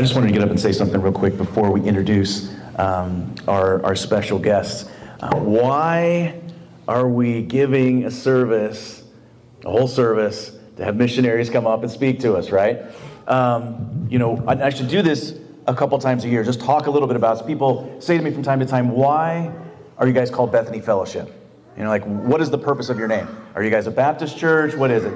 [0.00, 3.34] I just wanted to get up and say something real quick before we introduce um,
[3.46, 4.90] our, our special guests.
[5.20, 6.40] Uh, why
[6.88, 9.04] are we giving a service,
[9.62, 12.80] a whole service, to have missionaries come up and speak to us, right?
[13.26, 16.86] Um, you know, I, I should do this a couple times a year, just talk
[16.86, 19.52] a little bit about people say to me from time to time, why
[19.98, 21.30] are you guys called Bethany Fellowship?
[21.76, 23.28] You know, like, what is the purpose of your name?
[23.54, 24.74] Are you guys a Baptist church?
[24.74, 25.12] What is it?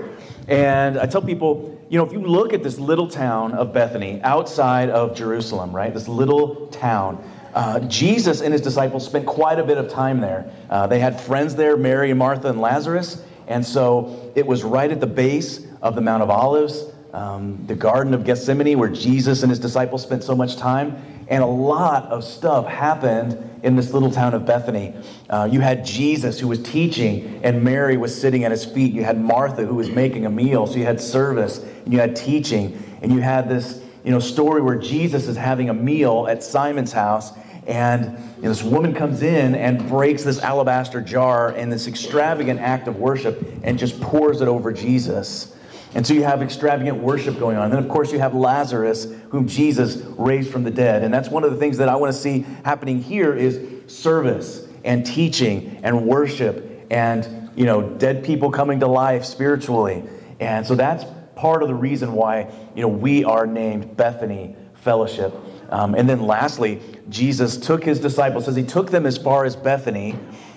[0.47, 4.21] And I tell people, you know, if you look at this little town of Bethany
[4.23, 5.93] outside of Jerusalem, right?
[5.93, 7.23] This little town,
[7.55, 10.51] uh, Jesus and his disciples spent quite a bit of time there.
[10.71, 13.23] Uh, they had friends there, Mary Martha and Lazarus.
[13.47, 17.75] And so it was right at the base of the Mount of Olives, um, the
[17.75, 20.97] Garden of Gethsemane, where Jesus and his disciples spent so much time.
[21.29, 24.95] And a lot of stuff happened in this little town of Bethany.
[25.31, 28.93] Uh, you had Jesus who was teaching, and Mary was sitting at his feet.
[28.93, 30.67] You had Martha who was making a meal.
[30.67, 34.61] So you had service, and you had teaching, and you had this you know, story
[34.61, 37.33] where Jesus is having a meal at Simon's house,
[37.67, 38.05] and
[38.37, 42.87] you know, this woman comes in and breaks this alabaster jar in this extravagant act
[42.87, 45.54] of worship and just pours it over Jesus.
[45.95, 47.65] And so you have extravagant worship going on.
[47.65, 51.05] And then, of course, you have Lazarus, whom Jesus raised from the dead.
[51.05, 54.67] And that's one of the things that I want to see happening here is service
[54.85, 60.03] and teaching and worship and, you know, dead people coming to life spiritually.
[60.41, 61.05] And so that's
[61.37, 65.33] part of the reason why, you know, we are named Bethany Fellowship.
[65.71, 69.57] Um, and then lastly, Jesus took his disciples, says he took them as far as
[69.57, 70.17] Bethany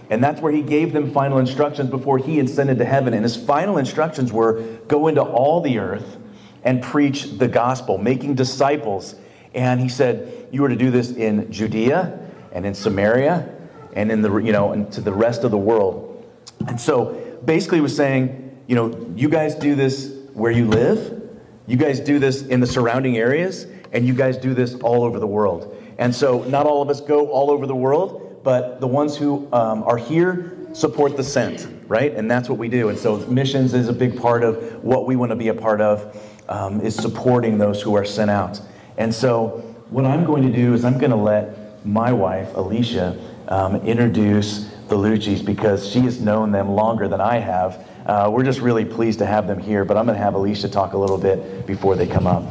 [0.10, 3.14] and that's where he gave them final instructions before he ascended to heaven.
[3.14, 6.18] And his final instructions were go into all the earth
[6.64, 9.16] and preach the gospel, making disciples.
[9.54, 12.20] And he said, You are to do this in Judea
[12.52, 13.54] and in Samaria
[13.94, 16.26] and in the, you know, and to the rest of the world.
[16.68, 21.30] And so basically, he was saying, you know, you guys do this where you live,
[21.68, 25.20] you guys do this in the surrounding areas, and you guys do this all over
[25.20, 25.76] the world.
[25.98, 29.46] And so, not all of us go all over the world, but the ones who
[29.52, 32.14] um, are here support the sent, right?
[32.14, 32.88] And that's what we do.
[32.88, 35.82] And so missions is a big part of what we want to be a part
[35.82, 38.62] of, um, is supporting those who are sent out.
[38.98, 43.20] And so what I'm going to do is I'm going to let my wife, Alicia,
[43.50, 47.86] um, introduce the Lucci's because she has known them longer than I have.
[48.06, 50.70] Uh, we're just really pleased to have them here, but I'm going to have Alicia
[50.70, 52.46] talk a little bit before they come up.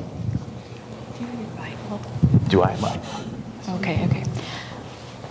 [2.48, 3.00] Do I have mine?
[3.78, 4.35] Okay, okay.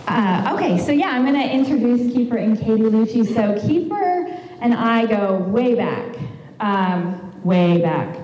[0.07, 3.25] Uh, okay, so yeah, I'm going to introduce Kiefer and Katie Lucci.
[3.25, 6.15] So Kiefer and I go way back,
[6.59, 8.15] um, way back,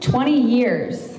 [0.00, 1.18] 20 years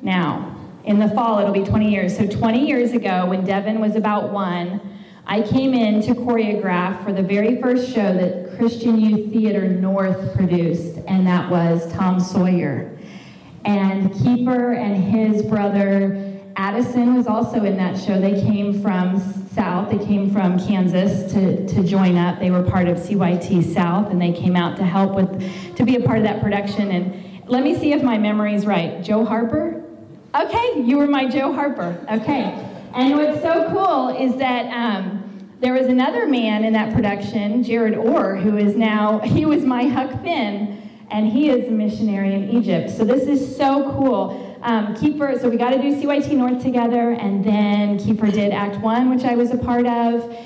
[0.00, 0.54] now.
[0.84, 2.16] In the fall, it'll be 20 years.
[2.16, 4.80] So 20 years ago, when Devin was about one,
[5.26, 10.34] I came in to choreograph for the very first show that Christian Youth Theater North
[10.34, 12.96] produced, and that was Tom Sawyer.
[13.64, 18.20] And Kiefer and his brother Addison was also in that show.
[18.20, 19.20] They came from
[19.58, 22.38] South, they came from Kansas to, to join up.
[22.38, 25.96] They were part of CYT South, and they came out to help with, to be
[25.96, 26.92] a part of that production.
[26.92, 29.02] And let me see if my memory is right.
[29.02, 29.82] Joe Harper?
[30.32, 31.98] Okay, you were my Joe Harper.
[32.08, 32.44] Okay.
[32.94, 37.96] And what's so cool is that um, there was another man in that production, Jared
[37.96, 42.48] Orr, who is now, he was my Huck Finn, and he is a missionary in
[42.50, 42.90] Egypt.
[42.90, 47.12] So this is so cool um, Kiefer, so we got to do CYT North together,
[47.12, 50.36] and then Kiefer did Act One, which I was a part of.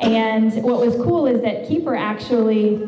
[0.00, 2.86] And what was cool is that Kiefer actually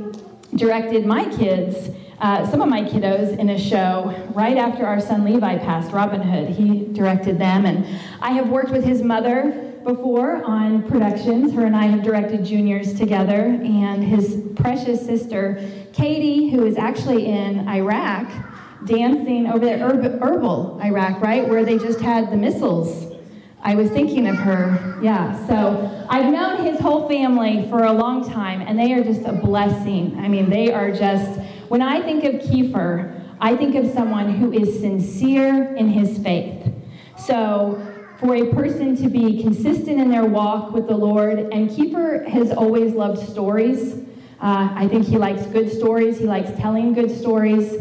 [0.56, 1.90] directed my kids,
[2.20, 6.20] uh, some of my kiddos, in a show right after our son Levi passed, Robin
[6.20, 6.48] Hood.
[6.48, 7.86] He directed them, and
[8.20, 11.52] I have worked with his mother before on productions.
[11.52, 15.60] Her and I have directed juniors together, and his precious sister,
[15.92, 18.30] Katie, who is actually in Iraq
[18.86, 23.12] dancing over there, Erbil, Iraq, right, where they just had the missiles.
[23.62, 25.46] I was thinking of her, yeah.
[25.46, 29.32] So I've known his whole family for a long time, and they are just a
[29.32, 30.18] blessing.
[30.18, 34.52] I mean, they are just, when I think of Kiefer, I think of someone who
[34.52, 36.72] is sincere in his faith.
[37.16, 37.80] So
[38.20, 42.50] for a person to be consistent in their walk with the Lord, and Kiefer has
[42.50, 43.94] always loved stories.
[44.40, 47.72] Uh, I think he likes good stories, he likes telling good stories.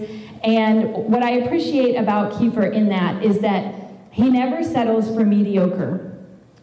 [0.43, 3.75] And what I appreciate about Kiefer in that is that
[4.11, 6.09] he never settles for mediocre.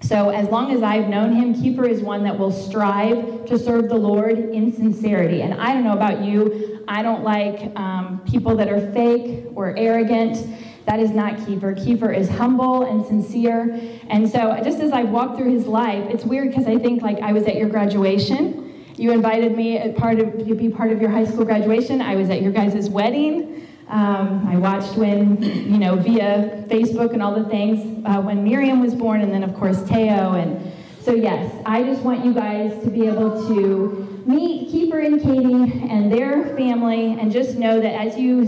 [0.02, 3.88] So as long as I've known him, Kiefer is one that will strive to serve
[3.88, 5.42] the Lord in sincerity.
[5.42, 9.76] And I don't know about you, I don't like um, people that are fake or
[9.76, 10.46] arrogant.
[10.86, 11.78] That is not Kiefer.
[11.78, 13.78] Kiefer is humble and sincere.
[14.08, 17.20] And so just as I've walked through his life, it's weird because I think like
[17.20, 18.84] I was at your graduation.
[18.96, 22.02] You invited me part of, to be part of your high school graduation.
[22.02, 23.49] I was at your guys' wedding.
[23.90, 28.80] Um, I watched when, you know, via Facebook and all the things, uh, when Miriam
[28.80, 30.34] was born, and then, of course, Teo.
[30.34, 35.20] And so, yes, I just want you guys to be able to meet Kiefer and
[35.20, 38.44] Katie and their family, and just know that as you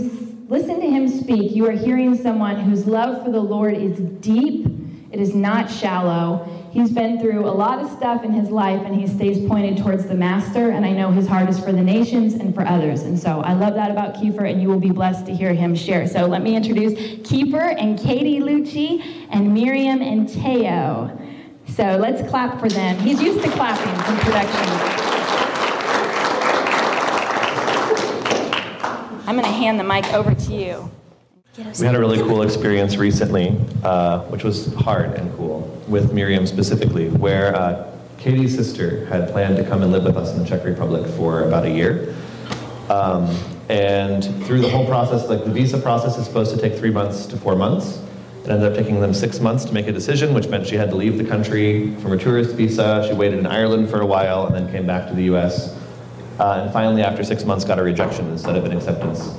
[0.47, 4.67] listen to him speak, you are hearing someone whose love for the Lord is deep,
[5.13, 6.49] it is not shallow.
[6.71, 10.07] He's been through a lot of stuff in his life and he stays pointed towards
[10.07, 10.71] the master.
[10.71, 13.03] And I know his heart is for the nations and for others.
[13.03, 15.75] And so I love that about Kiefer, and you will be blessed to hear him
[15.75, 16.07] share.
[16.07, 21.15] So let me introduce Kiefer and Katie Lucci and Miriam and Teo.
[21.67, 22.97] So let's clap for them.
[22.97, 24.63] He's used to clapping from production.
[29.27, 30.91] I'm going to hand the mic over to you.
[31.55, 36.47] We had a really cool experience recently, uh, which was hard and cool, with Miriam
[36.47, 40.49] specifically, where uh, Katie's sister had planned to come and live with us in the
[40.49, 42.15] Czech Republic for about a year.
[42.89, 43.37] Um,
[43.69, 47.27] and through the whole process, like the visa process is supposed to take three months
[47.27, 48.01] to four months.
[48.43, 50.89] It ended up taking them six months to make a decision, which meant she had
[50.89, 53.05] to leave the country from her tourist visa.
[53.07, 55.77] She waited in Ireland for a while and then came back to the US.
[56.39, 59.37] Uh, and finally, after six months, got a rejection instead of an acceptance.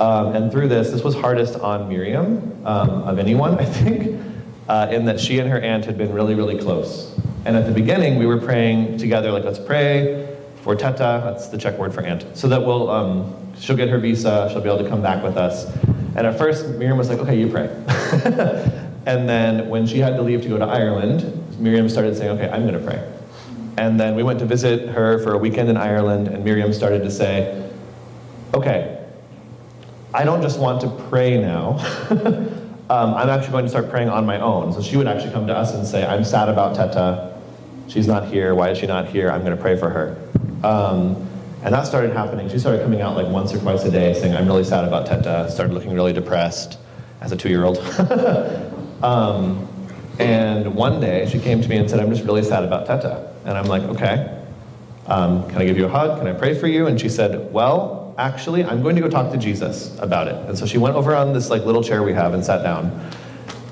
[0.00, 4.20] Um, and through this, this was hardest on Miriam um, of anyone, I think,
[4.68, 7.18] uh, in that she and her aunt had been really, really close.
[7.44, 11.58] And at the beginning, we were praying together, like, let's pray for Teta, that's the
[11.58, 14.82] Czech word for aunt, so that we'll, um, she'll get her visa, she'll be able
[14.82, 15.66] to come back with us.
[16.16, 17.66] And at first, Miriam was like, okay, you pray.
[19.06, 22.48] and then when she had to leave to go to Ireland, Miriam started saying, okay,
[22.48, 23.12] I'm going to pray.
[23.76, 27.02] And then we went to visit her for a weekend in Ireland, and Miriam started
[27.02, 27.70] to say,
[28.54, 29.03] okay,
[30.14, 31.70] I don't just want to pray now.
[32.88, 34.72] um, I'm actually going to start praying on my own.
[34.72, 37.36] So she would actually come to us and say, I'm sad about Teta.
[37.88, 38.54] She's not here.
[38.54, 39.28] Why is she not here?
[39.28, 40.16] I'm going to pray for her.
[40.62, 41.28] Um,
[41.64, 42.48] and that started happening.
[42.48, 45.06] She started coming out like once or twice a day saying, I'm really sad about
[45.08, 45.50] Teta.
[45.50, 46.78] Started looking really depressed
[47.20, 47.78] as a two year old.
[49.02, 49.66] um,
[50.20, 53.34] and one day she came to me and said, I'm just really sad about Teta.
[53.46, 54.42] And I'm like, okay.
[55.08, 56.18] Um, can I give you a hug?
[56.18, 56.86] Can I pray for you?
[56.86, 60.36] And she said, well, actually, I'm going to go talk to Jesus about it.
[60.48, 63.10] And so she went over on this like little chair we have and sat down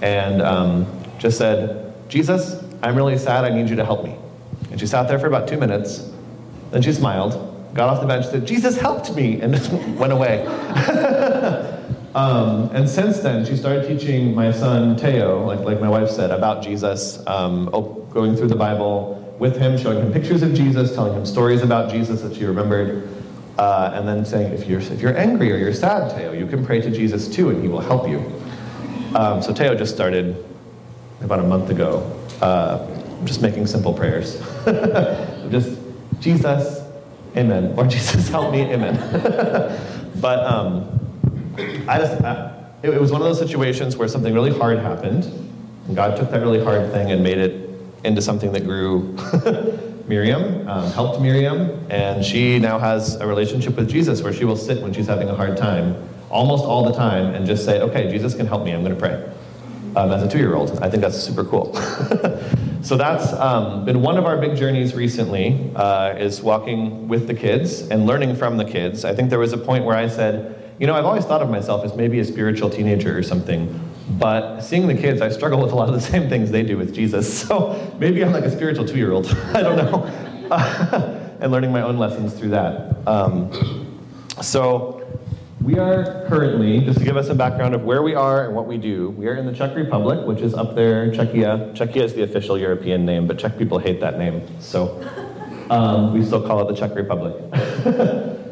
[0.01, 0.87] and um,
[1.19, 3.45] just said, Jesus, I'm really sad.
[3.45, 4.17] I need you to help me.
[4.71, 6.11] And she sat there for about two minutes.
[6.71, 9.53] Then she smiled, got off the bench, said, Jesus helped me, and
[9.99, 10.47] went away.
[12.15, 16.31] um, and since then, she started teaching my son Teo, like, like my wife said,
[16.31, 17.67] about Jesus, um,
[18.11, 21.91] going through the Bible with him, showing him pictures of Jesus, telling him stories about
[21.91, 23.09] Jesus that she remembered.
[23.59, 26.65] Uh, and then saying, if you're, if you're angry or you're sad, Teo, you can
[26.65, 28.19] pray to Jesus too, and he will help you.
[29.15, 30.43] Um, so Teo just started
[31.21, 32.01] about a month ago,
[32.41, 32.87] uh,
[33.25, 34.41] just making simple prayers.
[35.51, 35.79] just,
[36.21, 36.81] Jesus,
[37.37, 37.75] amen.
[37.77, 38.97] Or Jesus, help me, amen.
[40.21, 40.99] but um,
[41.87, 42.53] I just, I,
[42.83, 45.25] it, it was one of those situations where something really hard happened.
[45.87, 47.71] And God took that really hard thing and made it
[48.05, 49.17] into something that grew
[50.13, 54.59] Miriam, um, helped Miriam, and she now has a relationship with Jesus where she will
[54.59, 55.97] sit when she's having a hard time,
[56.29, 59.01] almost all the time, and just say, okay, Jesus can help me, I'm going to
[59.01, 59.15] pray.
[59.97, 61.75] Um, as a two year old, I think that's super cool.
[62.83, 67.35] so that's um, been one of our big journeys recently, uh, is walking with the
[67.35, 69.07] kids and learning from the kids.
[69.07, 71.49] I think there was a point where I said, you know, I've always thought of
[71.49, 73.81] myself as maybe a spiritual teenager or something.
[74.19, 76.77] But seeing the kids, I struggle with a lot of the same things they do
[76.77, 77.47] with Jesus.
[77.47, 79.27] So maybe I'm like a spiritual two year old.
[79.55, 80.05] I don't know.
[81.41, 82.97] and learning my own lessons through that.
[83.07, 83.51] Um,
[84.41, 85.03] so
[85.61, 88.67] we are currently, just to give us a background of where we are and what
[88.67, 91.73] we do, we are in the Czech Republic, which is up there, Czechia.
[91.75, 94.43] Czechia is the official European name, but Czech people hate that name.
[94.61, 95.01] So
[95.71, 97.35] um, we still call it the Czech Republic.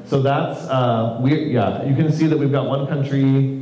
[0.06, 3.59] so that's, uh, we, yeah, you can see that we've got one country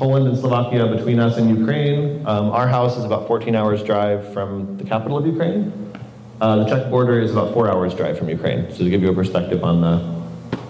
[0.00, 2.26] Poland and Slovakia between us and Ukraine.
[2.26, 5.92] Um, our house is about 14 hours drive from the capital of Ukraine.
[6.40, 9.10] Uh, the Czech border is about four hours drive from Ukraine, so to give you
[9.10, 9.96] a perspective on the,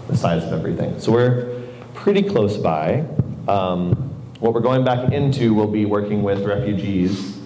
[0.09, 0.99] the size of everything.
[0.99, 1.63] So we're
[1.95, 3.07] pretty close by.
[3.47, 3.95] Um,
[4.41, 7.39] what we're going back into will be working with refugees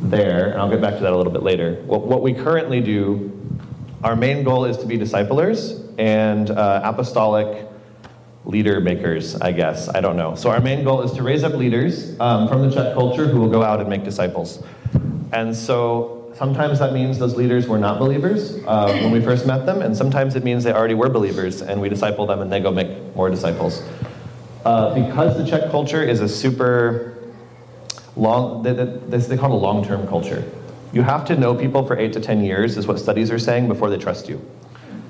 [0.00, 1.76] there, and I'll get back to that a little bit later.
[1.86, 3.32] What, what we currently do,
[4.04, 7.67] our main goal is to be disciplers and uh, apostolic
[8.44, 9.88] leader makers, I guess.
[9.88, 10.34] I don't know.
[10.34, 13.40] So our main goal is to raise up leaders um, from the Czech culture who
[13.40, 14.62] will go out and make disciples.
[15.32, 19.66] And so sometimes that means those leaders were not believers uh, when we first met
[19.66, 22.60] them, and sometimes it means they already were believers and we disciple them and they
[22.60, 23.82] go make more disciples.
[24.64, 27.18] Uh, because the Czech culture is a super
[28.16, 30.44] long, they, they, they call it a long-term culture.
[30.92, 33.68] You have to know people for eight to 10 years is what studies are saying
[33.68, 34.40] before they trust you.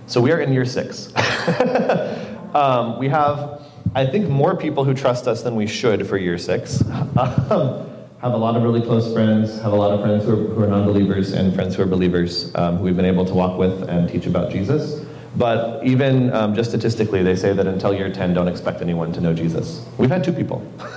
[0.06, 1.12] So we are in year six.
[2.54, 3.62] Um, we have
[3.94, 6.82] I think more people who trust us than we should for year six.
[7.18, 7.86] Um,
[8.20, 10.62] have a lot of really close friends, have a lot of friends who are, who
[10.64, 13.56] are non believers, and friends who are believers um, who we've been able to walk
[13.58, 15.04] with and teach about Jesus.
[15.36, 19.20] But even um, just statistically, they say that until year 10, don't expect anyone to
[19.20, 19.86] know Jesus.
[19.98, 20.58] We've had two people,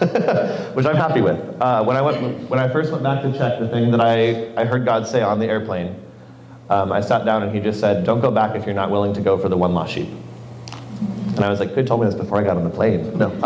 [0.74, 1.40] which I'm happy with.
[1.62, 4.52] Uh, when, I went, when I first went back to Czech, the thing that I,
[4.60, 5.96] I heard God say on the airplane,
[6.70, 9.14] um, I sat down and he just said, Don't go back if you're not willing
[9.14, 10.10] to go for the one lost sheep.
[11.36, 13.18] And I was like, could have told me this before I got on the plane.
[13.18, 13.28] No.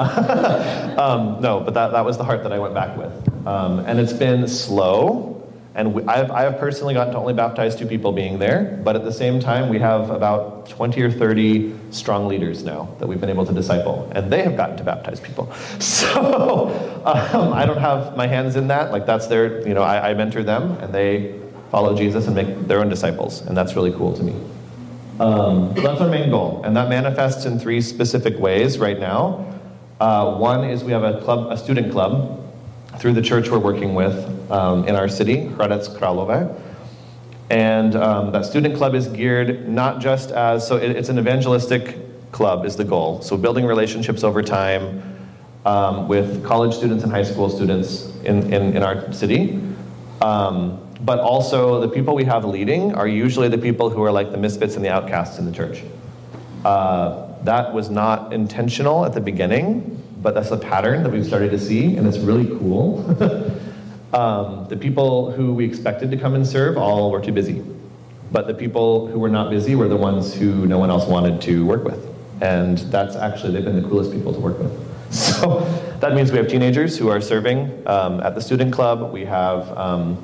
[0.98, 3.48] um, no, but that, that was the heart that I went back with.
[3.48, 5.32] Um, and it's been slow.
[5.76, 8.80] And we, I've, I have personally gotten to only baptize two people being there.
[8.84, 13.08] But at the same time, we have about 20 or 30 strong leaders now that
[13.08, 14.10] we've been able to disciple.
[14.16, 15.54] And they have gotten to baptize people.
[15.80, 18.92] So um, I don't have my hands in that.
[18.92, 21.40] Like, that's their, you know, I, I mentor them and they
[21.72, 23.42] follow Jesus and make their own disciples.
[23.42, 24.34] And that's really cool to me.
[25.20, 29.60] Um, that's our main goal, and that manifests in three specific ways right now.
[30.00, 32.42] Uh, one is we have a club, a student club,
[33.00, 34.16] through the church we're working with
[34.52, 36.62] um, in our city, Hradec Králové.
[37.50, 42.32] And um, that student club is geared not just as, so it, it's an evangelistic
[42.32, 43.22] club is the goal.
[43.22, 45.04] So building relationships over time
[45.66, 49.62] um, with college students and high school students in, in, in our city.
[50.22, 54.32] Um, but also the people we have leading are usually the people who are like
[54.32, 55.84] the misfits and the outcasts in the church.
[56.64, 61.52] Uh, that was not intentional at the beginning, but that's a pattern that we've started
[61.52, 63.00] to see, and it's really cool.
[64.14, 67.64] um, the people who we expected to come and serve all were too busy.
[68.32, 71.42] But the people who were not busy were the ones who no one else wanted
[71.44, 72.04] to work with.
[72.42, 74.72] And that's actually, they've been the coolest people to work with.
[75.12, 75.62] So
[76.02, 79.14] that means we have teenagers who are serving um, at the student club.
[79.14, 80.22] We have um,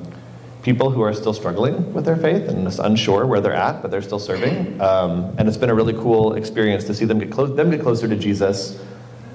[0.63, 4.01] people who are still struggling with their faith and unsure where they're at, but they're
[4.01, 4.79] still serving.
[4.79, 7.81] Um, and it's been a really cool experience to see them get, clo- them get
[7.81, 8.79] closer to Jesus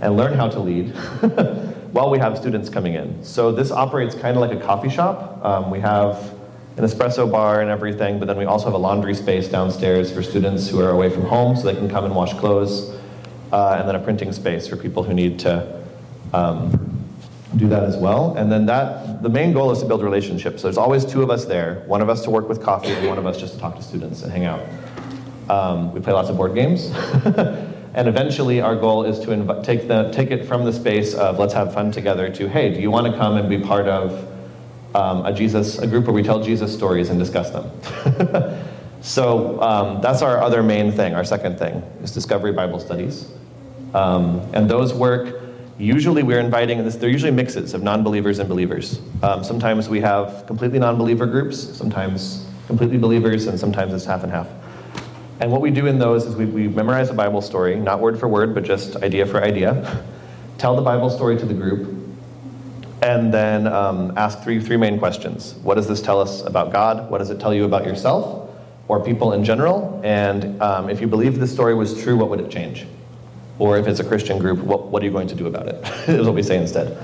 [0.00, 0.90] and learn how to lead
[1.92, 3.24] while we have students coming in.
[3.24, 5.44] So this operates kind of like a coffee shop.
[5.44, 6.34] Um, we have
[6.76, 10.22] an espresso bar and everything, but then we also have a laundry space downstairs for
[10.22, 12.94] students who are away from home so they can come and wash clothes,
[13.50, 15.82] uh, and then a printing space for people who need to
[16.34, 16.95] um,
[17.56, 18.34] do that as well.
[18.36, 20.62] And then that, the main goal is to build relationships.
[20.62, 23.08] So there's always two of us there, one of us to work with coffee and
[23.08, 24.60] one of us just to talk to students and hang out.
[25.48, 26.90] Um, we play lots of board games.
[27.94, 31.38] and eventually our goal is to inv- take, the, take it from the space of
[31.38, 34.28] let's have fun together to, hey, do you want to come and be part of
[34.94, 37.70] um, a Jesus, a group where we tell Jesus stories and discuss them?
[39.00, 43.30] so um, that's our other main thing, our second thing, is Discovery Bible Studies.
[43.94, 45.45] Um, and those work
[45.78, 49.00] Usually we're inviting, this, they're usually mixes of non-believers and believers.
[49.22, 54.32] Um, sometimes we have completely non-believer groups, sometimes completely believers, and sometimes it's half and
[54.32, 54.48] half.
[55.40, 58.18] And what we do in those is we, we memorize a Bible story, not word
[58.18, 60.02] for word, but just idea for idea.
[60.58, 61.94] Tell the Bible story to the group,
[63.02, 65.56] and then um, ask three, three main questions.
[65.56, 67.10] What does this tell us about God?
[67.10, 68.50] What does it tell you about yourself
[68.88, 70.00] or people in general?
[70.02, 72.86] And um, if you believe this story was true, what would it change?
[73.58, 75.76] Or if it's a Christian group, what, what are you going to do about it?
[76.08, 76.98] is what we say instead.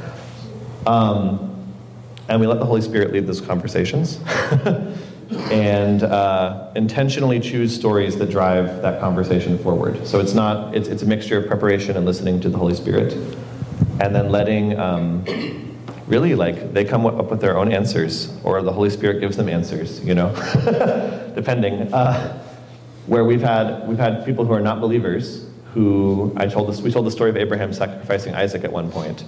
[0.87, 1.49] Um,
[2.29, 4.21] and we let the Holy Spirit lead those conversations
[5.51, 10.07] and uh, intentionally choose stories that drive that conversation forward.
[10.07, 13.15] So it's not, it's, it's a mixture of preparation and listening to the Holy Spirit.
[14.01, 15.25] And then letting, um,
[16.07, 19.49] really, like, they come up with their own answers, or the Holy Spirit gives them
[19.49, 20.33] answers, you know,
[21.35, 21.93] depending.
[21.93, 22.39] Uh,
[23.07, 26.91] where we've had, we've had people who are not believers who I told this, we
[26.91, 29.25] told the story of Abraham sacrificing Isaac at one point,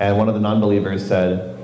[0.00, 1.58] and one of the non-believers said,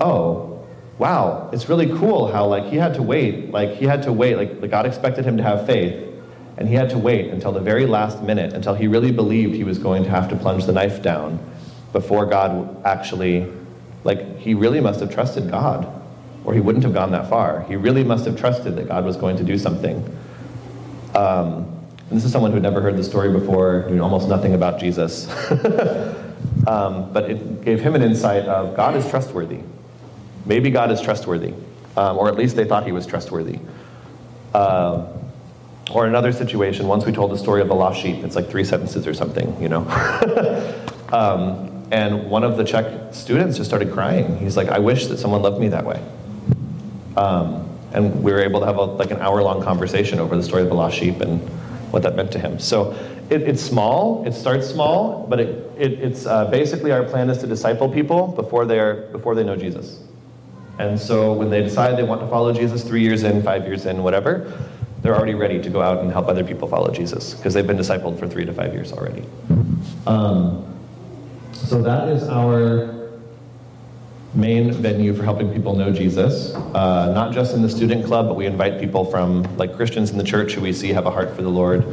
[0.00, 0.66] "Oh,
[0.98, 4.36] wow, it's really cool how like he had to wait, like he had to wait,
[4.36, 6.02] like, like God expected him to have faith,
[6.56, 9.64] and he had to wait until the very last minute, until he really believed he
[9.64, 11.38] was going to have to plunge the knife down,
[11.92, 13.46] before God actually,
[14.04, 15.86] like he really must have trusted God,
[16.44, 17.64] or he wouldn't have gone that far.
[17.64, 20.02] He really must have trusted that God was going to do something."
[21.14, 21.75] Um,
[22.08, 24.78] and this is someone who had never heard the story before, knew almost nothing about
[24.78, 25.28] Jesus.
[26.68, 29.60] um, but it gave him an insight of God is trustworthy.
[30.44, 31.52] Maybe God is trustworthy,
[31.96, 33.58] um, or at least they thought he was trustworthy.
[34.54, 35.12] Uh,
[35.90, 38.24] or another situation, once we told the story of the lost sheep.
[38.24, 39.82] It's like three sentences or something, you know.
[41.12, 44.36] um, and one of the Czech students just started crying.
[44.38, 46.02] He's like, I wish that someone loved me that way.
[47.16, 50.42] Um, and we were able to have a, like an hour long conversation over the
[50.42, 51.40] story of the lost sheep and
[51.90, 52.58] what that meant to him.
[52.58, 52.92] So
[53.30, 57.38] it, it's small, it starts small, but it, it, it's uh, basically our plan is
[57.38, 60.02] to disciple people before, they're, before they know Jesus.
[60.78, 63.86] And so when they decide they want to follow Jesus three years in, five years
[63.86, 64.52] in, whatever,
[65.02, 67.78] they're already ready to go out and help other people follow Jesus because they've been
[67.78, 69.24] discipled for three to five years already.
[70.06, 70.64] Um,
[71.52, 72.95] so that is our
[74.34, 78.34] main venue for helping people know Jesus, uh, not just in the student club, but
[78.34, 81.34] we invite people from like Christians in the church who we see have a heart
[81.34, 81.84] for the Lord,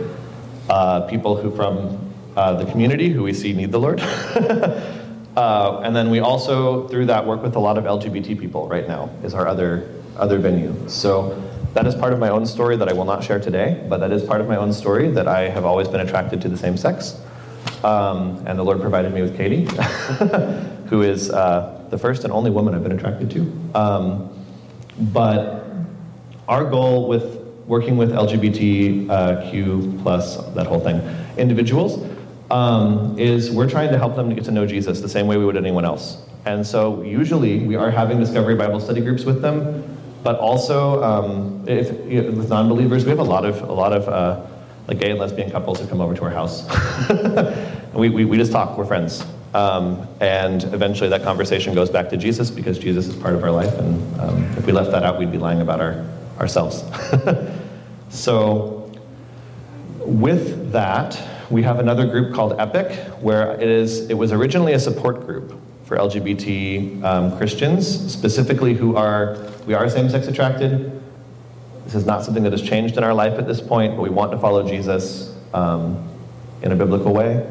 [0.70, 4.02] uh, people who from uh, the community who we see need the Lord.
[5.36, 8.88] Uh, and then we also, through that, work with a lot of LGBT people right
[8.88, 10.76] now, is our other, other venue.
[10.88, 11.42] So
[11.74, 14.12] that is part of my own story that I will not share today, but that
[14.12, 16.78] is part of my own story that I have always been attracted to the same
[16.78, 17.20] sex.
[17.84, 19.66] Um, and the Lord provided me with Katie,
[20.90, 23.42] who is uh, the first and only woman I've been attracted to.
[23.76, 24.46] Um,
[25.14, 25.64] but
[26.48, 31.02] our goal with working with LGBTQ plus that whole thing
[31.38, 32.04] individuals
[32.50, 35.38] um, is we're trying to help them to get to know Jesus the same way
[35.38, 36.18] we would anyone else.
[36.46, 41.64] And so usually we are having Discovery Bible study groups with them, but also um,
[41.68, 44.46] if, with non-believers, we have a lot of a lot of uh,
[44.88, 46.68] like gay and lesbian couples who come over to our house.
[47.94, 49.24] we, we, we just talk, we're friends.
[49.54, 53.52] Um, and eventually that conversation goes back to Jesus because Jesus is part of our
[53.52, 53.74] life.
[53.78, 56.06] And um, if we left that out, we'd be lying about our,
[56.40, 56.84] ourselves.
[58.10, 58.92] so,
[60.00, 64.80] with that, we have another group called EPIC, where it, is, it was originally a
[64.80, 71.02] support group for LGBT um, Christians, specifically who are, we are same sex attracted.
[71.86, 74.10] This is not something that has changed in our life at this point, but we
[74.10, 76.10] want to follow Jesus um,
[76.64, 77.48] in a biblical way.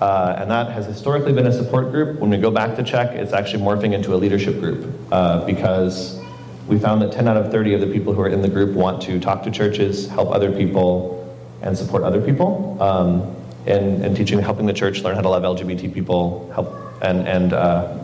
[0.00, 2.18] Uh, and that has historically been a support group.
[2.18, 6.20] When we go back to Czech, it's actually morphing into a leadership group uh, because
[6.68, 8.74] we found that 10 out of 30 of the people who are in the group
[8.74, 12.80] want to talk to churches, help other people, and support other people.
[12.82, 13.36] Um,
[13.66, 17.98] and, teaching, helping the church learn how to love LGBT people, help and, and uh,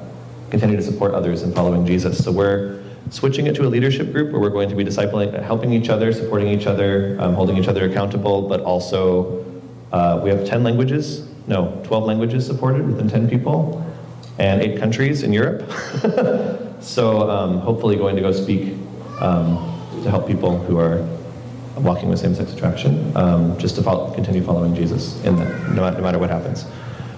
[0.50, 2.22] continue to support others in following Jesus.
[2.22, 5.72] So we're switching it to a leadership group where we're going to be discipling, helping
[5.72, 9.44] each other, supporting each other, um, holding each other accountable, but also
[9.92, 13.85] uh, we have 10 languages, no, 12 languages supported within 10 people,
[14.39, 15.71] and eight countries in Europe.
[16.81, 18.76] so um, hopefully going to go speak
[19.21, 19.57] um,
[20.02, 21.07] to help people who are
[21.76, 26.00] walking with same-sex attraction, um, just to follow, continue following Jesus in that, no, no,
[26.00, 26.67] matter what happens.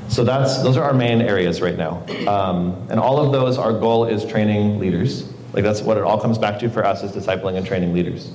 [0.08, 3.72] So that's those are our main areas right now, um, and all of those, our
[3.72, 5.32] goal is training leaders.
[5.54, 8.28] Like that's what it all comes back to for us is discipling and training leaders.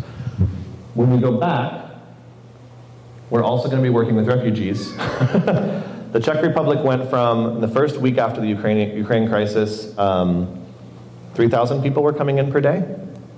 [0.95, 1.88] When we go back,
[3.29, 4.95] we're also going to be working with refugees.
[4.97, 10.55] the Czech Republic went from the first week after the Ukraine, Ukraine crisis, um,
[11.35, 12.83] 3,000 people were coming in per day,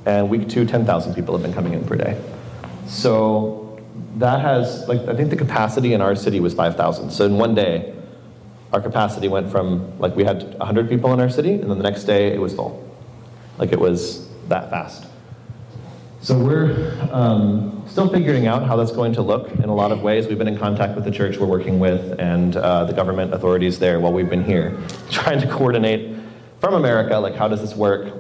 [0.06, 2.20] and week two, 10,000 people have been coming in per day.
[2.88, 3.80] So
[4.18, 7.12] that has, like, I think the capacity in our city was 5,000.
[7.12, 7.94] So in one day,
[8.74, 11.84] our capacity went from, like, we had 100 people in our city, and then the
[11.84, 12.90] next day it was full.
[13.58, 15.06] Like, it was that fast.
[16.24, 20.04] So we're um, still figuring out how that's going to look in a lot of
[20.04, 20.28] ways.
[20.28, 23.80] We've been in contact with the church we're working with and uh, the government authorities
[23.80, 24.78] there while we've been here,
[25.10, 26.16] trying to coordinate
[26.60, 28.14] from America, like, how does this work?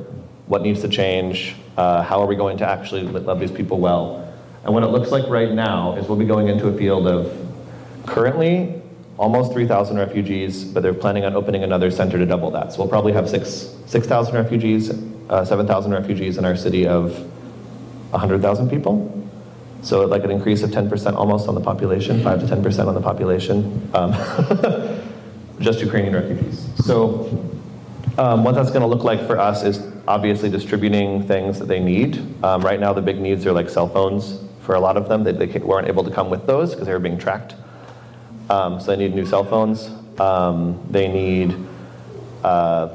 [0.47, 1.55] What needs to change?
[1.77, 4.33] Uh, how are we going to actually love these people well?
[4.63, 7.31] And what it looks like right now is we'll be going into a field of
[8.07, 8.81] currently
[9.19, 12.73] almost 3,000 refugees, but they're planning on opening another center to double that.
[12.73, 14.89] So we'll probably have 6,000 6, refugees,
[15.29, 17.30] uh, 7,000 refugees in our city of
[18.11, 19.17] 100,000 people.
[19.81, 23.01] So like an increase of 10% almost on the population, 5 to 10% on the
[23.01, 24.11] population, um,
[25.59, 26.67] just Ukrainian refugees.
[26.85, 27.25] So
[28.17, 31.79] um, what that's going to look like for us is obviously distributing things that they
[31.79, 32.21] need.
[32.43, 35.23] Um, right now, the big needs are like cell phones, for a lot of them.
[35.23, 37.55] They, they weren't able to come with those because they were being tracked.
[38.49, 39.89] Um, so they need new cell phones.
[40.19, 41.55] Um, they need,
[42.43, 42.87] uh,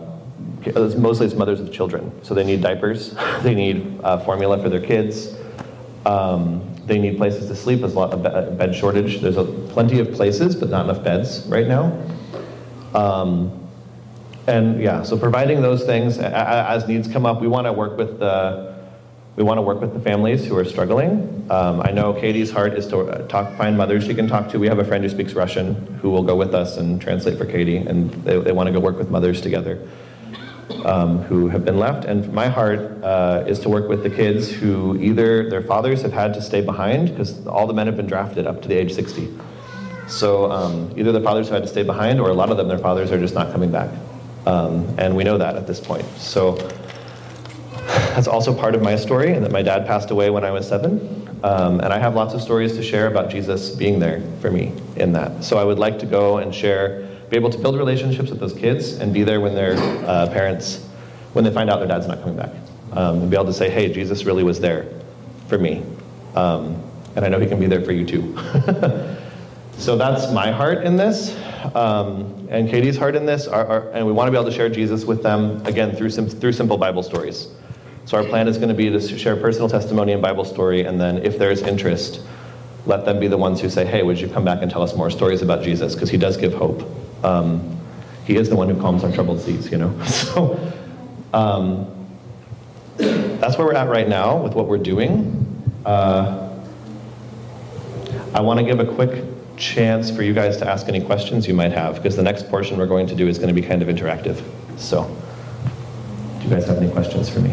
[0.74, 2.12] mostly it's mothers with children.
[2.22, 3.14] So they need diapers.
[3.42, 5.34] they need uh, formula for their kids.
[6.04, 7.80] Um, they need places to sleep.
[7.80, 9.20] There's a lot of bed shortage.
[9.20, 12.00] There's a, plenty of places, but not enough beds right now.
[12.94, 13.68] Um,
[14.46, 18.20] and yeah, so providing those things as needs come up, we want to work with
[18.20, 18.76] the
[19.34, 21.46] we want to work with the families who are struggling.
[21.50, 24.58] Um, I know Katie's heart is to talk, find mothers she can talk to.
[24.58, 27.44] We have a friend who speaks Russian who will go with us and translate for
[27.44, 29.86] Katie, and they, they want to go work with mothers together
[30.84, 32.04] um, who have been left.
[32.04, 36.12] And my heart uh, is to work with the kids who either their fathers have
[36.12, 38.92] had to stay behind because all the men have been drafted up to the age
[38.92, 39.32] 60.
[40.08, 42.68] So um, either the fathers have had to stay behind, or a lot of them,
[42.68, 43.90] their fathers are just not coming back.
[44.46, 46.06] Um, and we know that at this point.
[46.16, 46.56] So
[47.86, 50.68] that's also part of my story, and that my dad passed away when I was
[50.68, 51.26] seven.
[51.42, 54.72] Um, and I have lots of stories to share about Jesus being there for me
[54.96, 55.44] in that.
[55.44, 58.52] So I would like to go and share, be able to build relationships with those
[58.52, 59.74] kids and be there when their
[60.06, 60.86] uh, parents,
[61.32, 62.50] when they find out their dad's not coming back.
[62.92, 64.88] Um, and be able to say, hey, Jesus really was there
[65.48, 65.84] for me.
[66.34, 66.82] Um,
[67.16, 68.36] and I know he can be there for you too.
[69.78, 71.36] so that's my heart in this,
[71.74, 74.56] um, and Katie's heart in this, our, our, and we want to be able to
[74.56, 77.48] share Jesus with them again through sim- through simple Bible stories.
[78.04, 81.00] So our plan is going to be to share personal testimony and Bible story, and
[81.00, 82.20] then if there's interest,
[82.84, 84.94] let them be the ones who say, "Hey, would you come back and tell us
[84.94, 86.82] more stories about Jesus?" Because he does give hope.
[87.22, 87.78] Um,
[88.26, 89.98] he is the one who calms our troubled seas, you know.
[90.06, 90.72] So
[91.32, 91.86] um,
[92.96, 95.42] that's where we're at right now with what we're doing.
[95.84, 96.42] Uh,
[98.34, 99.24] I want to give a quick
[99.56, 102.76] chance for you guys to ask any questions you might have, because the next portion
[102.76, 104.42] we're going to do is going to be kind of interactive.
[104.76, 105.04] So,
[106.38, 107.50] do you guys have any questions for me?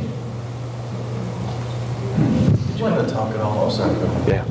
[2.68, 3.66] Did you want to talk at all?
[3.66, 3.94] Oh, sorry.
[4.28, 4.44] Yeah.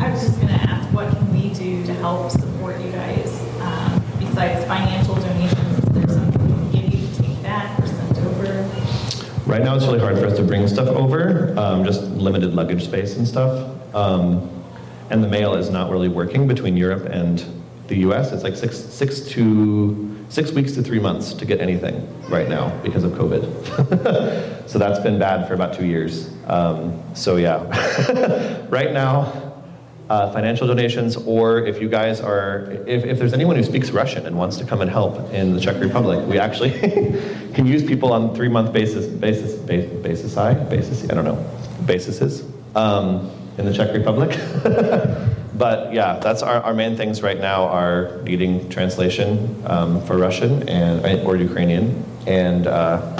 [0.00, 3.31] I was just going to ask, what can we do to help support you guys
[4.42, 5.78] besides financial donations?
[5.78, 8.62] Is there something we give you to take or send over?
[9.46, 12.84] Right now, it's really hard for us to bring stuff over, um, just limited luggage
[12.84, 13.94] space and stuff.
[13.94, 14.50] Um,
[15.10, 17.44] and the mail is not really working between Europe and
[17.86, 18.32] the U.S.
[18.32, 22.74] It's like six, six to six weeks to three months to get anything right now
[22.82, 24.68] because of COVID.
[24.68, 26.30] so that's been bad for about two years.
[26.46, 29.51] Um, so yeah, right now,
[30.10, 34.26] uh, financial donations, or if you guys are, if, if there's anyone who speaks Russian
[34.26, 36.70] and wants to come and help in the Czech Republic, we actually
[37.54, 41.44] can use people on three month basis, basis, basis, basis, I, basis, I don't know,
[41.86, 44.30] basises um, in the Czech Republic.
[45.54, 50.68] but yeah, that's our, our main things right now are needing translation um, for Russian
[50.68, 53.16] and or Ukrainian and uh,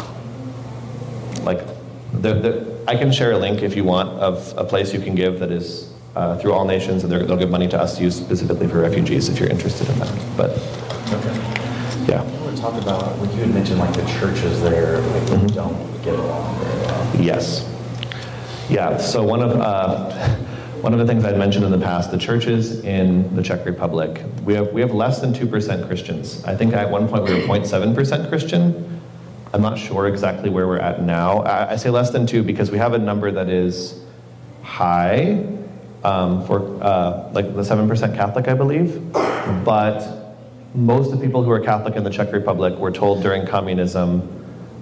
[1.43, 1.67] like
[2.13, 5.15] the, the, I can share a link if you want of a place you can
[5.15, 8.15] give that is uh, through all nations, and they'll give money to us to use
[8.17, 10.37] specifically for refugees if you're interested in that.
[10.37, 10.51] But
[11.13, 11.35] Okay.
[12.09, 15.23] yeah, I want to talk about, what you had mentioned, like the churches there, like,
[15.25, 15.47] Mm-hmm.
[15.49, 17.17] don't get along very well.
[17.21, 17.69] yes,
[18.69, 18.97] yeah.
[18.99, 20.11] So one of uh,
[20.83, 24.23] one of the things I'd mentioned in the past, the churches in the Czech Republic,
[24.45, 26.43] we have we have less than two percent Christians.
[26.45, 29.01] I think at one point we were 0.7 percent Christian.
[29.55, 31.43] I'm not sure exactly where we're at now.
[31.43, 34.03] I, I say less than two because we have a number that is
[34.63, 35.45] high
[36.05, 39.13] um, for uh, like the 7% Catholic, I believe.
[39.65, 40.37] But
[40.75, 44.29] most of the people who are Catholic in the Czech Republic were told during communism,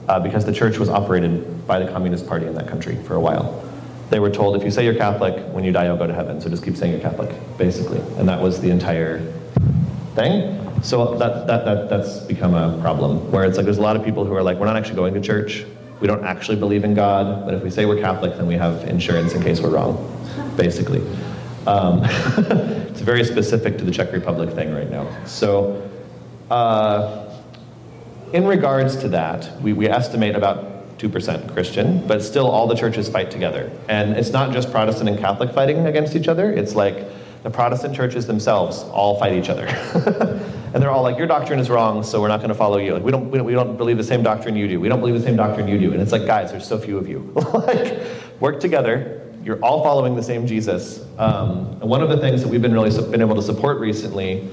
[0.09, 3.21] uh, because the church was operated by the Communist Party in that country for a
[3.21, 3.65] while.
[4.11, 6.41] They were told, if you say you're Catholic, when you die, you'll go to heaven.
[6.41, 8.01] So just keep saying you're Catholic, basically.
[8.19, 9.21] And that was the entire
[10.15, 10.57] thing.
[10.83, 14.05] So that, that, that, that's become a problem, where it's like there's a lot of
[14.05, 15.65] people who are like, we're not actually going to church.
[16.01, 18.85] We don't actually believe in God, but if we say we're Catholic, then we have
[18.89, 19.97] insurance in case we're wrong,
[20.57, 21.01] basically.
[21.67, 25.07] Um, it's very specific to the Czech Republic thing right now.
[25.27, 25.89] So,
[26.51, 27.27] uh,
[28.33, 33.09] in regards to that, we, we estimate about 2% Christian, but still all the churches
[33.09, 33.71] fight together.
[33.89, 37.07] And it's not just Protestant and Catholic fighting against each other, it's like
[37.43, 39.67] the Protestant churches themselves all fight each other.
[40.75, 42.95] and they're all like, your doctrine is wrong, so we're not going to follow you.
[42.95, 44.79] Like, we don't, we, don't, we don't believe the same doctrine you do.
[44.79, 45.93] We don't believe the same doctrine you do.
[45.93, 47.33] And it's like, guys, there's so few of you.
[47.55, 48.03] like,
[48.41, 49.27] work together.
[49.43, 51.07] You're all following the same Jesus.
[51.19, 53.81] Um, and one of the things that we've been really su- been able to support
[53.81, 54.51] recently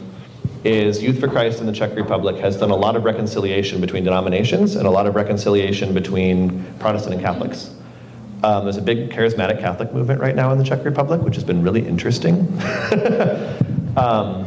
[0.63, 4.03] is Youth for Christ in the Czech Republic has done a lot of reconciliation between
[4.03, 7.71] denominations and a lot of reconciliation between Protestant and Catholics.
[8.43, 11.43] Um, there's a big charismatic Catholic movement right now in the Czech Republic, which has
[11.43, 12.47] been really interesting.
[13.97, 14.45] um,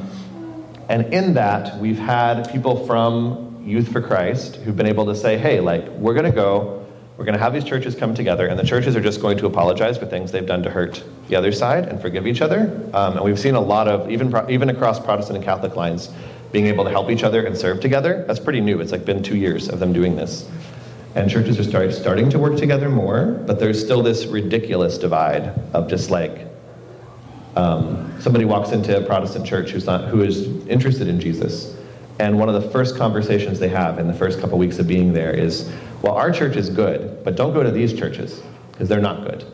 [0.89, 5.37] and in that, we've had people from Youth for Christ who've been able to say,
[5.37, 8.59] hey, like, we're going to go, we're going to have these churches come together, and
[8.59, 11.53] the churches are just going to apologize for things they've done to hurt the other
[11.53, 12.89] side and forgive each other.
[12.95, 16.11] Um, and we've seen a lot of, even, even across Protestant and Catholic lines,
[16.53, 18.25] being able to help each other and serve together.
[18.27, 18.81] That's pretty new.
[18.81, 20.49] It's like been two years of them doing this.
[21.15, 25.53] And churches are start, starting to work together more, but there's still this ridiculous divide
[25.75, 26.47] of just like,
[27.57, 31.77] um, somebody walks into a Protestant church who's not, who is interested in Jesus,
[32.21, 35.13] and one of the first conversations they have in the first couple weeks of being
[35.13, 39.01] there is, "Well, our church is good, but don't go to these churches because they're
[39.01, 39.45] not good."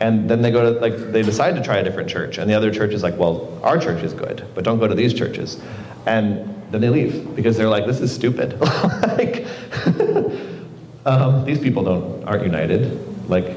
[0.00, 2.54] And then they go to like they decide to try a different church, and the
[2.54, 5.60] other church is like, "Well, our church is good, but don't go to these churches,"
[6.04, 8.60] and then they leave because they're like, "This is stupid."
[9.16, 9.46] like,
[11.06, 13.28] um, these people don't aren't united.
[13.28, 13.56] Like,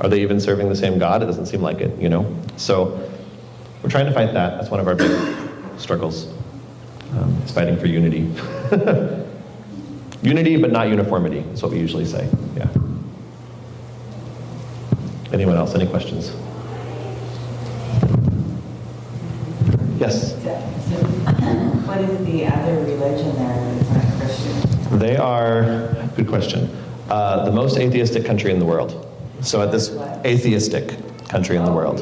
[0.00, 1.22] are they even serving the same God?
[1.22, 2.24] It doesn't seem like it, you know.
[2.56, 3.00] So.
[3.84, 4.56] We're trying to fight that.
[4.56, 5.12] That's one of our big
[5.78, 6.32] struggles.
[7.12, 8.32] Um, it's fighting for unity.
[10.22, 12.26] unity, but not uniformity, is what we usually say.
[12.56, 12.66] Yeah.
[15.34, 15.74] Anyone else?
[15.74, 16.32] Any questions?
[20.00, 20.32] Yes.
[20.32, 20.96] So, so
[21.84, 24.98] what is the other religion there that's not Christian?
[24.98, 26.74] They are, good question,
[27.08, 29.06] uh, the most atheistic country in the world.
[29.42, 29.90] So at this
[30.24, 30.96] atheistic
[31.28, 32.00] country in the world.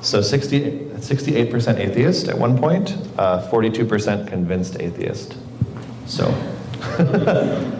[0.00, 5.36] So 60, 68% atheist at one point, uh, 42% convinced atheist.
[6.06, 6.26] So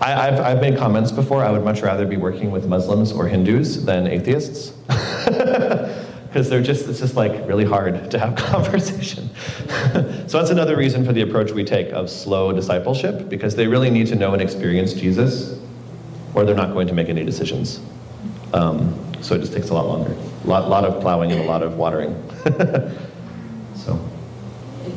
[0.00, 1.42] I, I've, I've made comments before.
[1.44, 4.72] I would much rather be working with Muslims or Hindus than atheists.
[6.32, 9.28] Because they're just, it's just like really hard to have conversation.
[10.26, 13.90] so that's another reason for the approach we take of slow discipleship, because they really
[13.90, 15.58] need to know and experience Jesus,
[16.34, 17.80] or they're not going to make any decisions.
[18.54, 20.16] Um, so it just takes a lot longer.
[20.44, 22.14] A lot, lot of plowing and a lot of watering.
[23.74, 23.98] so.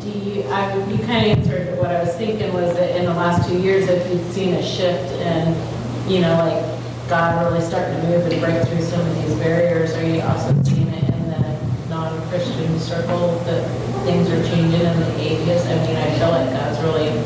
[0.01, 3.13] Do you, I, you kind of answered what I was thinking was that in the
[3.13, 8.01] last two years, if you've seen a shift in, you know, like God really starting
[8.01, 11.29] to move and break through some of these barriers, are you also seeing it in
[11.29, 13.63] the non-Christian circle that
[14.05, 15.67] things are changing in the atheists?
[15.67, 17.23] I mean, I feel like God's really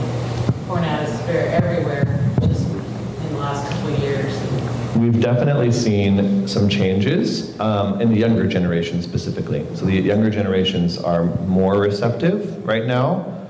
[0.68, 4.36] pouring out his spirit everywhere just in the last couple of years.
[5.00, 9.66] We've definitely seen some changes um, in the younger generation specifically.
[9.76, 13.48] So the younger generations are more receptive right now,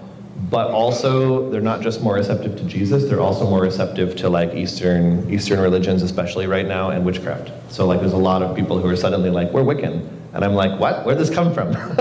[0.52, 4.54] but also they're not just more receptive to Jesus, they're also more receptive to like
[4.54, 7.52] Eastern Eastern religions, especially right now, and witchcraft.
[7.72, 10.08] So like there's a lot of people who are suddenly like, we're Wiccan.
[10.34, 11.04] And I'm like, what?
[11.04, 11.70] Where'd this come from?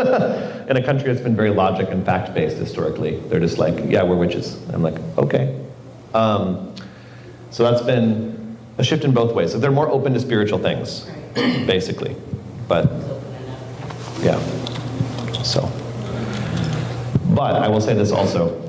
[0.69, 3.17] in a country that's been very logic and fact based historically.
[3.21, 4.63] They're just like, yeah, we're witches.
[4.69, 5.59] I'm like, okay.
[6.13, 6.75] Um,
[7.51, 8.38] so that's been
[8.79, 9.53] a shift in both ways.
[9.53, 12.17] So they're more open to spiritual things, basically.
[12.67, 12.91] But
[14.21, 14.41] yeah.
[15.43, 15.71] So.
[17.35, 18.65] But I will say this also.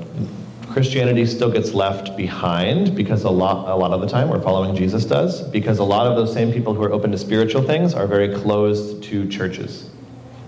[0.68, 4.76] Christianity still gets left behind because a lot, a lot of the time we're following
[4.76, 7.92] Jesus does, because a lot of those same people who are open to spiritual things
[7.92, 9.90] are very closed to churches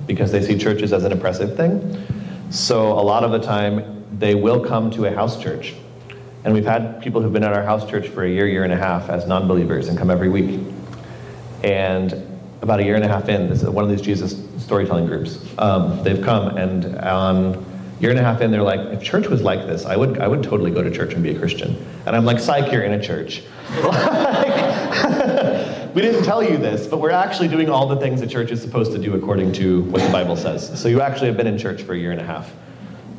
[0.06, 2.06] because they see churches as an oppressive thing.
[2.50, 5.74] So a lot of the time they will come to a house church
[6.44, 8.72] and we've had people who've been at our house church for a year, year and
[8.72, 10.60] a half as non believers and come every week.
[11.62, 12.12] And
[12.62, 15.44] about a year and a half in, this is one of these Jesus storytelling groups.
[15.58, 17.64] Um, they've come and on
[18.00, 20.26] year and a half in, they're like, if church was like this, I would, I
[20.26, 21.76] would totally go to church and be a Christian.
[22.04, 23.44] And I'm like, psych, you're in a church.
[25.94, 28.60] we didn't tell you this, but we're actually doing all the things the church is
[28.60, 30.80] supposed to do according to what the Bible says.
[30.80, 32.52] So you actually have been in church for a year and a half.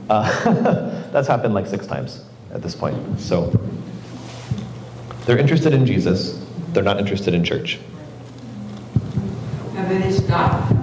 [0.10, 3.20] Uh, that's happened like six times at this point.
[3.20, 3.52] So
[5.26, 7.80] they're interested in Jesus, they're not interested in church.
[9.76, 10.74] Have any stopped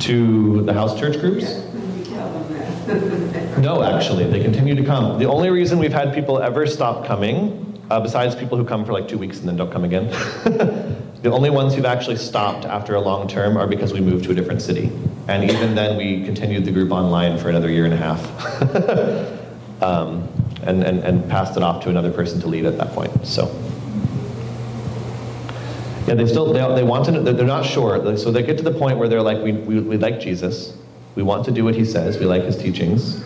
[0.00, 1.44] To the house church groups?
[1.44, 3.58] When you tell them that?
[3.58, 5.18] No, actually, they continue to come.
[5.18, 8.92] The only reason we've had people ever stop coming, uh, besides people who come for
[8.92, 10.08] like two weeks and then don't come again,
[11.22, 14.32] the only ones who've actually stopped after a long term are because we moved to
[14.32, 14.90] a different city.
[15.28, 19.82] And even then, we continued the group online for another year and a half.
[19.82, 20.28] um,
[20.62, 23.26] and, and, and passed it off to another person to lead at that point.
[23.26, 23.46] So.
[26.06, 28.16] Yeah, they still, they, they want to, they're not sure.
[28.16, 30.76] So they get to the point where they're like, we, we, we like Jesus.
[31.14, 32.18] We want to do what he says.
[32.18, 33.22] We like his teachings.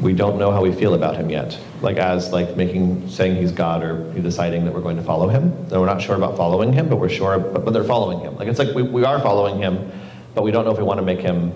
[0.00, 1.58] We don't know how we feel about him yet.
[1.82, 5.52] Like as like making, saying he's God or deciding that we're going to follow him.
[5.52, 8.34] And we're not sure about following him, but we're sure, but, but they're following him.
[8.36, 9.92] Like it's like we, we are following him,
[10.34, 11.52] but we don't know if we want to make him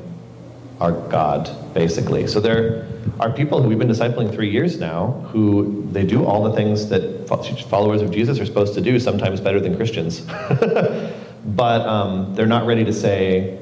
[0.80, 2.26] our God, basically.
[2.26, 2.86] So there
[3.20, 6.88] are people who we've been discipling three years now who they do all the things
[6.88, 7.28] that
[7.68, 10.20] followers of Jesus are supposed to do, sometimes better than Christians.
[11.44, 13.58] but um, they're not ready to say,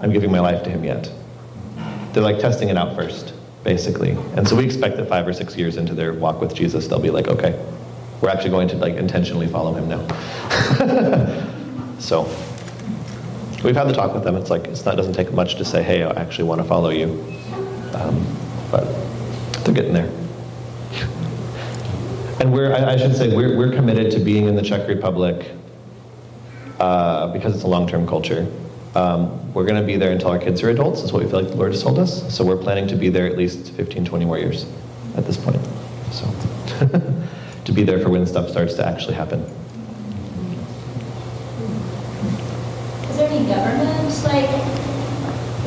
[0.00, 1.10] I'm giving my life to him yet.
[2.12, 4.12] They're like testing it out first, basically.
[4.36, 6.98] And so we expect that five or six years into their walk with Jesus, they'll
[6.98, 7.58] be like, okay,
[8.20, 10.04] we're actually going to like intentionally follow him now.
[11.98, 12.24] so
[13.64, 14.36] we've had the talk with them.
[14.36, 16.66] It's like it's not, it doesn't take much to say, hey, I actually want to
[16.66, 17.10] follow you.
[17.94, 18.24] Um,
[18.70, 18.84] but
[19.64, 20.10] they're getting there.
[22.40, 25.50] And we're, I, I should say, we're, we're committed to being in the Czech Republic
[26.78, 28.46] uh, because it's a long-term culture.
[28.94, 31.40] Um, we're going to be there until our kids are adults, is what we feel
[31.40, 32.34] like the Lord has told us.
[32.34, 34.66] So we're planning to be there at least 15, 20 more years
[35.16, 35.60] at this point.
[36.12, 36.26] So
[37.64, 39.40] to be there for when stuff starts to actually happen.
[43.10, 44.48] Is there any government like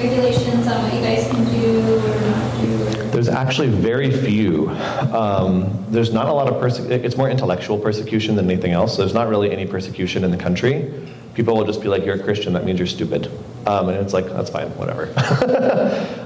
[0.02, 3.02] regulations on what you guys can do or not do?
[3.12, 4.70] There's actually very few.
[5.14, 7.06] Um, there's not a lot of persecution.
[7.06, 8.96] It's more intellectual persecution than anything else.
[8.96, 10.92] So there's not really any persecution in the country.
[11.34, 12.54] People will just be like, "You're a Christian.
[12.54, 13.28] That means you're stupid,"
[13.68, 15.08] um, and it's like, "That's fine, whatever."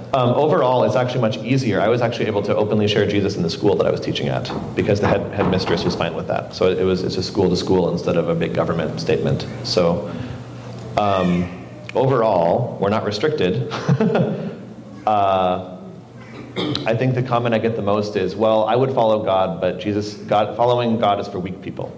[0.13, 1.81] um, overall, it's actually much easier.
[1.81, 4.29] I was actually able to openly share Jesus in the school that I was teaching
[4.29, 6.55] at because the head headmistress was fine with that.
[6.55, 9.45] So it was it's a school to school instead of a big government statement.
[9.63, 10.11] So.
[10.97, 11.64] Um,
[11.95, 13.71] overall, we're not restricted.
[15.07, 15.75] uh,
[16.57, 19.79] I think the comment I get the most is, well, I would follow God, but
[19.79, 21.95] Jesus, God, following God is for weak people.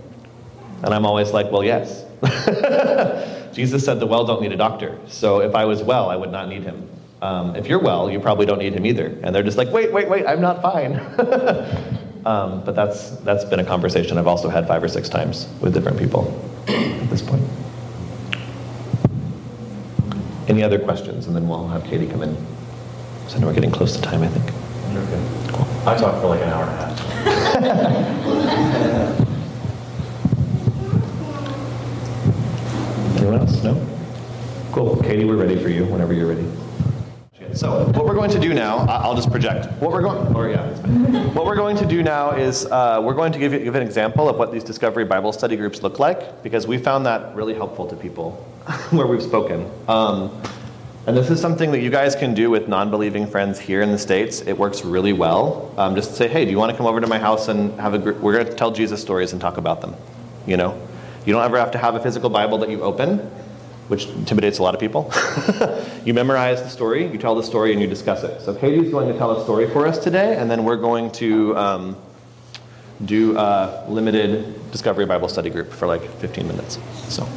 [0.83, 2.05] And I'm always like, well, yes.
[3.53, 4.99] Jesus said the well don't need a doctor.
[5.07, 6.89] So if I was well, I would not need him.
[7.21, 9.07] Um, if you're well, you probably don't need him either.
[9.23, 10.95] And they're just like, wait, wait, wait, I'm not fine.
[12.25, 15.73] um, but that's, that's been a conversation I've also had five or six times with
[15.73, 16.27] different people
[16.67, 17.46] at this point.
[20.47, 21.27] Any other questions?
[21.27, 22.35] And then we'll have Katie come in.
[23.27, 24.45] So I know we're getting close to time, I think.
[24.93, 25.21] You're good.
[25.85, 26.97] I talked for like an hour and a half.
[33.17, 33.63] Anyone else?
[33.63, 33.87] No?
[34.71, 34.95] Cool.
[35.03, 36.45] Katie, we're ready for you whenever you're ready.
[37.53, 39.65] So what we're going to do now, I- I'll just project.
[39.81, 40.67] What we're going, or yeah,
[41.33, 43.81] what we're going to do now is uh, we're going to give you give an
[43.81, 47.55] example of what these Discovery Bible study groups look like because we found that really
[47.55, 48.45] helpful to people
[48.91, 49.69] where we've spoken.
[49.87, 50.41] Um,
[51.05, 53.97] and this is something that you guys can do with non-believing friends here in the
[53.97, 54.41] states.
[54.41, 55.73] It works really well.
[55.77, 57.93] Um, just say, hey, do you want to come over to my house and have
[57.93, 58.19] a group?
[58.19, 59.95] We're going to tell Jesus stories and talk about them.
[60.45, 60.87] You know,
[61.25, 63.31] you don't ever have to have a physical Bible that you open
[63.87, 65.11] which intimidates a lot of people.
[66.05, 68.41] you memorize the story, you tell the story, and you discuss it.
[68.41, 71.55] So Katie's going to tell a story for us today, and then we're going to
[71.57, 71.97] um,
[73.05, 76.79] do a limited Discovery Bible study group for like 15 minutes.
[77.07, 77.27] So.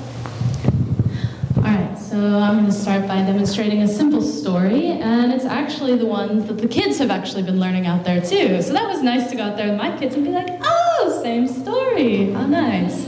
[2.10, 6.44] So I'm going to start by demonstrating a simple story, and it's actually the one
[6.48, 8.60] that the kids have actually been learning out there too.
[8.62, 11.20] So that was nice to go out there with my kids and be like, oh,
[11.22, 12.32] same story.
[12.32, 13.06] How nice.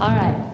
[0.00, 0.50] All right.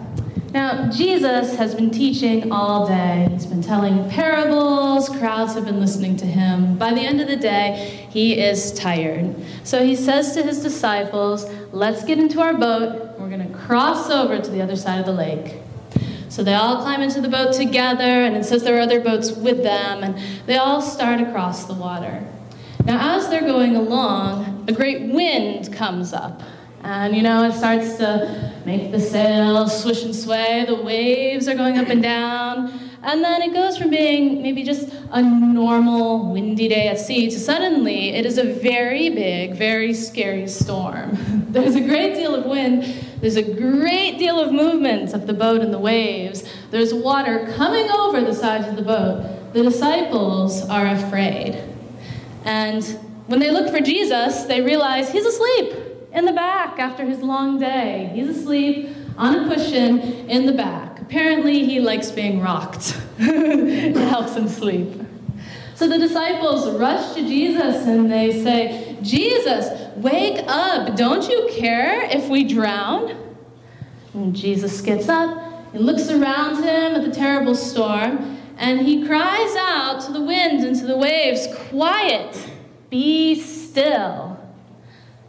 [0.53, 3.27] Now, Jesus has been teaching all day.
[3.33, 5.09] He's been telling parables.
[5.09, 6.77] Crowds have been listening to him.
[6.77, 9.35] By the end of the day, he is tired.
[9.65, 13.19] So he says to his disciples, Let's get into our boat.
[13.19, 15.63] We're going to cross over to the other side of the lake.
[16.31, 19.33] So they all climb into the boat together, and it says there are other boats
[19.33, 20.17] with them, and
[20.47, 22.25] they all start across the water.
[22.85, 26.41] Now, as they're going along, a great wind comes up.
[26.83, 31.55] And you know, it starts to make the sails swish and sway, the waves are
[31.57, 32.90] going up and down.
[33.03, 37.39] And then it goes from being maybe just a normal windy day at sea to
[37.39, 41.47] suddenly it is a very big, very scary storm.
[41.49, 42.85] There's a great deal of wind,
[43.21, 46.49] there's a great deal of movement of the boat and the waves.
[46.71, 49.53] There's water coming over the sides of the boat.
[49.53, 51.63] The disciples are afraid.
[52.45, 52.83] And
[53.27, 55.75] when they look for Jesus, they realize he's asleep
[56.13, 58.11] in the back after his long day.
[58.15, 60.90] He's asleep on a cushion in the back.
[61.11, 62.97] Apparently, he likes being rocked.
[63.19, 64.89] it helps him sleep.
[65.75, 70.95] So the disciples rush to Jesus and they say, Jesus, wake up.
[70.95, 73.37] Don't you care if we drown?
[74.15, 75.37] And Jesus gets up
[75.75, 80.63] and looks around him at the terrible storm and he cries out to the wind
[80.63, 82.39] and to the waves, Quiet,
[82.89, 84.39] be still.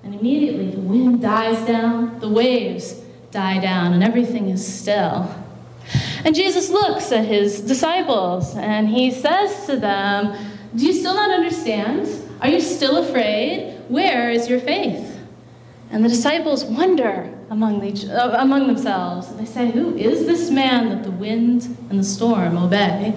[0.04, 5.41] And immediately the wind dies down, the waves die down, and everything is still.
[6.24, 10.38] And Jesus looks at his disciples and he says to them,
[10.76, 12.08] Do you still not understand?
[12.42, 13.82] Are you still afraid?
[13.88, 15.20] Where is your faith?
[15.92, 19.36] And the disciples wonder among, each, uh, among themselves.
[19.36, 23.14] They say, Who is this man that the wind and the storm obey?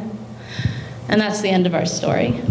[1.08, 2.42] And that's the end of our story.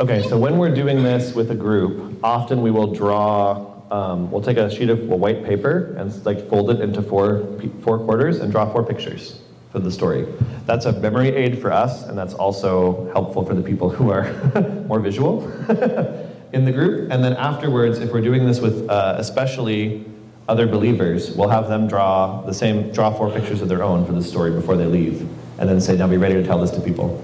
[0.00, 3.66] Okay, so when we're doing this with a group, often we will draw.
[3.90, 7.46] Um, we'll take a sheet of white paper and like fold it into four
[7.82, 10.26] four quarters and draw four pictures for the story.
[10.64, 14.32] That's a memory aid for us, and that's also helpful for the people who are
[14.86, 15.46] more visual
[16.54, 17.10] in the group.
[17.10, 20.06] And then afterwards, if we're doing this with uh, especially
[20.48, 24.12] other believers, we'll have them draw the same draw four pictures of their own for
[24.12, 26.80] the story before they leave, and then say, "Now be ready to tell this to
[26.80, 27.22] people."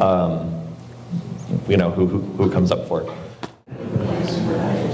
[0.00, 0.55] Um,
[1.68, 3.02] you know, who, who, who comes up for.
[3.02, 3.08] it.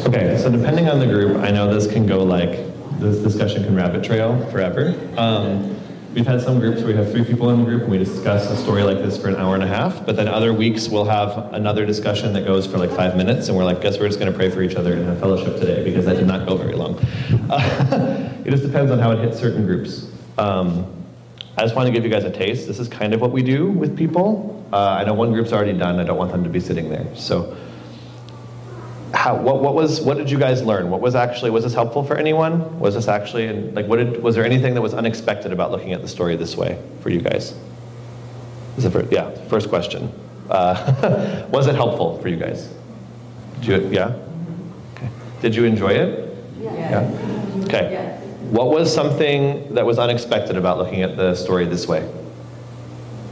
[0.06, 2.50] Okay, so depending on the group, I know this can go like,
[2.98, 4.94] this discussion can rabbit trail forever.
[5.16, 5.76] Um,
[6.14, 8.50] we've had some groups where we have three people in the group and we discuss
[8.50, 11.04] a story like this for an hour and a half, but then other weeks we'll
[11.04, 14.18] have another discussion that goes for like five minutes and we're like, guess we're just
[14.18, 16.74] gonna pray for each other and have fellowship today because that did not go very
[16.74, 16.98] long.
[17.48, 20.10] Uh, it just depends on how it hits certain groups.
[20.37, 21.02] Um,
[21.57, 22.67] I just want to give you guys a taste.
[22.67, 24.65] This is kind of what we do with people.
[24.73, 26.00] Uh, I know one group's already done.
[26.00, 27.07] I don't want them to be sitting there.
[27.15, 27.57] So,
[29.13, 30.88] how, what, what was what did you guys learn?
[30.88, 32.81] What was actually was this helpful for anyone?
[32.81, 36.00] Was this actually like what did was there anything that was unexpected about looking at
[36.00, 37.55] the story this way for you guys?
[38.79, 40.11] Is the first, yeah, first question.
[40.48, 42.73] Uh, was it helpful for you guys?
[43.61, 44.19] Did you, yeah.
[44.94, 45.09] Okay.
[45.42, 46.35] Did you enjoy it?
[46.59, 47.65] Yeah.
[47.65, 48.21] Okay.
[48.53, 52.07] What was something that was unexpected about looking at the story this way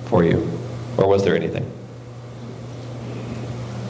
[0.07, 0.51] for you?
[0.97, 1.71] Or was there anything?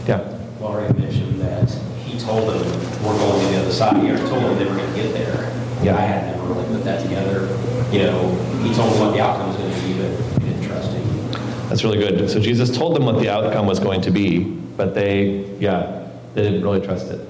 [0.09, 0.26] Yeah.
[0.59, 1.70] Laurie mentioned that
[2.05, 2.59] he told them,
[3.05, 4.03] we're going to the other side.
[4.03, 5.53] He already told them they were going to get there.
[5.85, 5.97] Yeah.
[5.97, 7.43] I had never really put that together.
[7.93, 10.66] You know, he told them what the outcome was going to be, but he didn't
[10.66, 11.31] trust him.
[11.68, 12.28] That's really good.
[12.28, 14.43] So Jesus told them what the outcome was going to be,
[14.76, 17.20] but they, yeah, they didn't really trust it.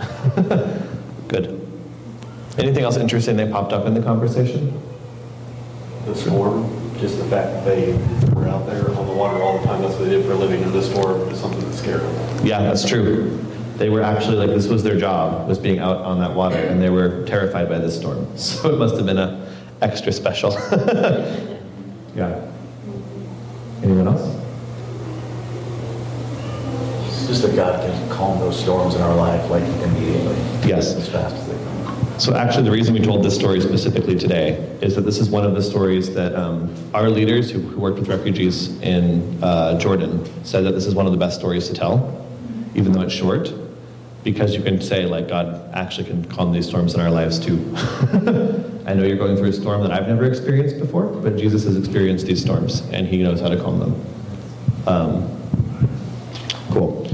[1.29, 1.60] good.
[2.59, 4.81] Anything else interesting that popped up in the conversation?
[6.05, 6.65] the storm,
[6.99, 7.93] just the fact that they
[8.35, 10.37] were out there on the water all the time, that's what they did for a
[10.37, 12.47] living, and the storm is something that scared them.
[12.47, 13.37] Yeah, that's true.
[13.77, 16.81] They were actually like this was their job was being out on that water, and
[16.81, 18.27] they were terrified by this storm.
[18.37, 19.49] So it must have been a
[19.81, 20.53] extra special.
[22.15, 22.47] yeah.
[23.83, 24.37] Anyone else?
[27.07, 30.37] It's just that God can calm those storms in our life like immediately.
[30.69, 30.95] Yes.
[30.95, 31.50] As fast as they come.
[32.21, 34.51] So actually, the reason we told this story specifically today
[34.83, 37.99] is that this is one of the stories that um, our leaders who, who worked
[37.99, 41.75] with refugees in uh, Jordan said that this is one of the best stories to
[41.75, 42.23] tell,
[42.75, 43.51] even though it's short,
[44.23, 47.55] because you can say like God actually can calm these storms in our lives too.
[48.87, 51.79] I know you're going through a storm that I've never experienced before, but Jesus has
[51.79, 54.07] experienced these storms and He knows how to calm them.
[54.87, 55.41] Um,
[56.71, 57.09] cool.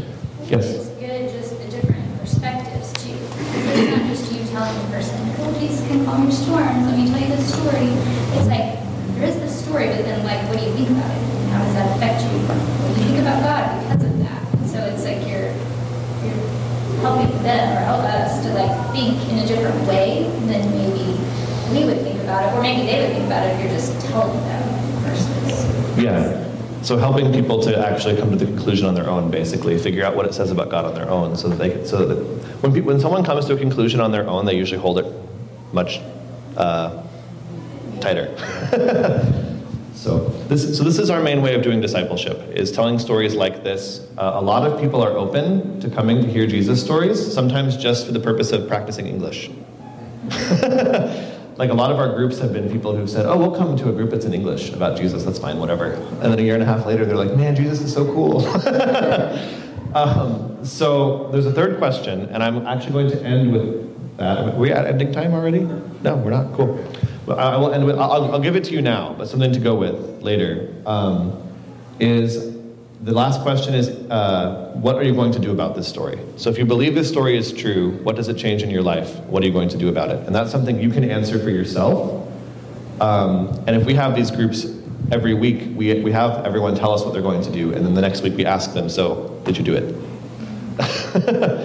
[0.47, 0.67] Yes.
[0.67, 3.13] It's good, just the different perspectives too.
[3.13, 4.97] Because it's not just you telling the
[5.89, 7.91] can calm your storms, let me tell you this story.
[8.37, 8.79] It's like,
[9.17, 11.23] there is this story, but then like, what do you think about it?
[11.51, 12.39] How does that affect you?
[12.47, 14.43] What do you think about God because of that?
[14.69, 15.51] So it's like you're,
[16.23, 16.43] you're
[17.01, 21.17] helping them or help us to like think in a different way than maybe
[21.73, 23.99] we would think about it, or maybe they would think about it if you're just
[24.07, 24.63] telling them
[25.03, 25.99] versus.
[25.99, 26.45] Yeah.
[26.83, 30.15] So helping people to actually come to the conclusion on their own, basically, figure out
[30.15, 32.17] what it says about God on their own, so that they can, so that
[32.63, 35.07] when when someone comes to a conclusion on their own, they usually hold it
[35.73, 36.01] much
[36.57, 37.03] uh,
[38.01, 38.37] tighter.
[39.95, 43.63] so this so this is our main way of doing discipleship is telling stories like
[43.63, 44.07] this.
[44.19, 48.07] Uh, a lot of people are open to coming to hear Jesus stories, sometimes just
[48.07, 49.51] for the purpose of practicing English.
[51.57, 53.89] like a lot of our groups have been people who've said, "Oh, we'll come to
[53.89, 55.25] a group that's in English about Jesus.
[55.25, 57.81] That's fine, whatever." And then a year and a half later, they're like, "Man, Jesus
[57.81, 58.47] is so cool."
[59.95, 63.86] um, so there's a third question, and I'm actually going to end with
[64.19, 65.61] Are we at ending time already?
[65.61, 66.55] No, we're not.
[66.55, 66.83] Cool.
[67.27, 67.99] Well, I will end with.
[67.99, 70.75] I'll, I'll give it to you now, but something to go with later.
[70.87, 71.43] Um,
[71.99, 72.57] is
[73.03, 76.19] the last question is, uh, what are you going to do about this story?
[76.37, 79.17] So if you believe this story is true, what does it change in your life?
[79.27, 80.27] What are you going to do about it?
[80.27, 82.27] And that's something you can answer for yourself.
[83.01, 84.67] Um, and if we have these groups
[85.13, 87.95] every week, we, we have everyone tell us what they're going to do, and then
[87.95, 89.95] the next week we ask them, so did you do it?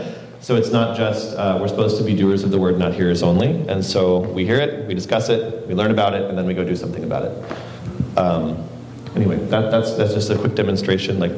[0.42, 3.22] so it's not just, uh, we're supposed to be doers of the word, not hearers
[3.22, 3.68] only.
[3.68, 6.56] And so we hear it, we discuss it, we learn about it, and then we
[6.56, 8.18] go do something about it.
[8.18, 8.68] Um,
[9.16, 11.20] anyway, that, that's, that's just a quick demonstration.
[11.20, 11.32] Like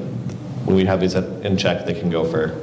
[0.64, 2.58] when we have these in Czech, they can go for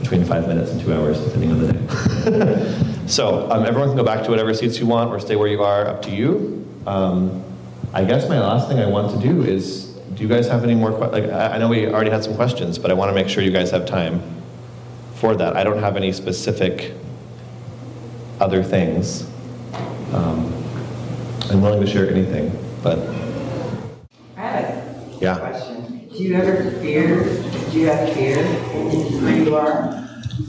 [0.00, 3.06] between five minutes and two hours, depending on the day.
[3.06, 5.62] so um, everyone can go back to whatever seats you want or stay where you
[5.62, 6.66] are, up to you.
[6.86, 7.44] Um,
[7.92, 9.84] I guess my last thing I want to do is,
[10.14, 12.78] do you guys have any more, que- like, I know we already had some questions,
[12.78, 14.33] but I want to make sure you guys have time
[15.14, 15.56] for that.
[15.56, 16.92] I don't have any specific
[18.40, 19.26] other things.
[20.12, 20.52] Um,
[21.50, 22.50] I'm willing to share anything,
[22.82, 22.98] but
[24.36, 25.36] I have a Yeah.
[25.36, 26.00] question.
[26.12, 27.24] Do you ever fear,
[27.72, 28.36] do you have fear
[29.22, 30.00] where you are?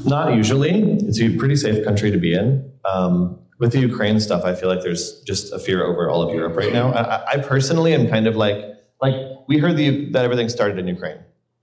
[0.06, 0.82] Not usually.
[1.08, 2.64] It's a pretty safe country to be in.
[2.86, 6.34] Um, with the Ukraine stuff, I feel like there's just a fear over all of
[6.36, 6.92] Europe right now.
[6.92, 8.58] I, I- I personally am kind of like,
[9.02, 9.16] like
[9.48, 11.18] we heard the, that everything started in Ukraine,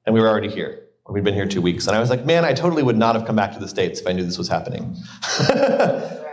[0.07, 0.79] and we were already here.
[1.09, 3.27] We'd been here two weeks, and I was like, man, I totally would not have
[3.27, 4.97] come back to the states if I knew this was happening.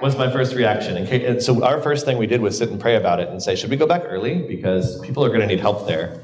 [0.02, 0.96] was my first reaction.
[0.98, 3.56] And so our first thing we did was sit and pray about it and say,
[3.56, 6.22] should we go back early because people are going to need help there.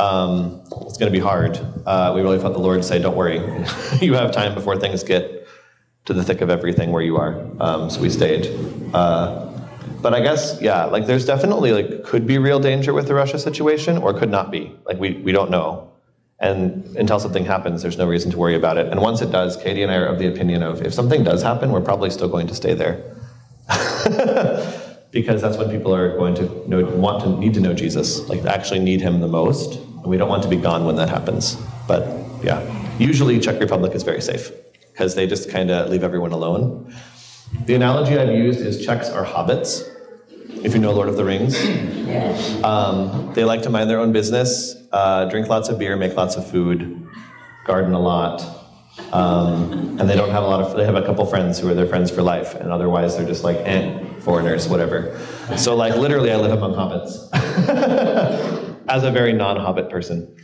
[0.00, 1.58] Um, it's going to be hard.
[1.86, 3.36] Uh, we really felt the Lord say, don't worry,
[4.00, 5.46] you have time before things get
[6.04, 7.46] to the thick of everything where you are.
[7.60, 8.46] Um, so we stayed.
[8.94, 9.46] Uh,
[10.00, 13.38] but I guess, yeah, like there's definitely like could be real danger with the Russia
[13.38, 14.76] situation or could not be.
[14.84, 15.87] Like we, we don't know.
[16.40, 18.86] And until something happens, there's no reason to worry about it.
[18.86, 21.42] And once it does, Katie and I are of the opinion of if something does
[21.42, 23.16] happen, we're probably still going to stay there.
[25.10, 28.44] because that's when people are going to know, want to need to know Jesus, like
[28.44, 29.80] actually need him the most.
[29.80, 31.56] And we don't want to be gone when that happens.
[31.88, 32.06] But
[32.42, 32.62] yeah,
[32.98, 34.52] usually Czech Republic is very safe
[34.92, 36.94] because they just kind of leave everyone alone.
[37.66, 39.82] The analogy I've used is Czechs are hobbits.
[40.64, 41.56] If you know Lord of the Rings,
[42.64, 46.36] um, they like to mind their own business, uh, drink lots of beer, make lots
[46.36, 47.08] of food,
[47.64, 48.42] garden a lot,
[49.12, 50.76] um, and they don't have a lot of.
[50.76, 53.44] They have a couple friends who are their friends for life, and otherwise they're just
[53.44, 55.18] like eh, foreigners, whatever.
[55.56, 57.28] So like literally, I live among hobbits
[58.88, 60.36] as a very non-hobbit person.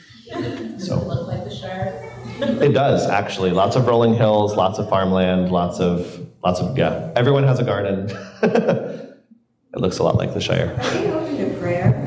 [0.79, 2.11] So it look like the Shire.
[2.41, 3.51] It does actually.
[3.51, 7.13] Lots of rolling hills, lots of farmland, lots of lots of yeah.
[7.17, 8.11] Everyone has a garden.
[8.43, 9.17] it
[9.75, 10.75] looks a lot like the Shire.
[10.79, 12.04] Are they open to prayer?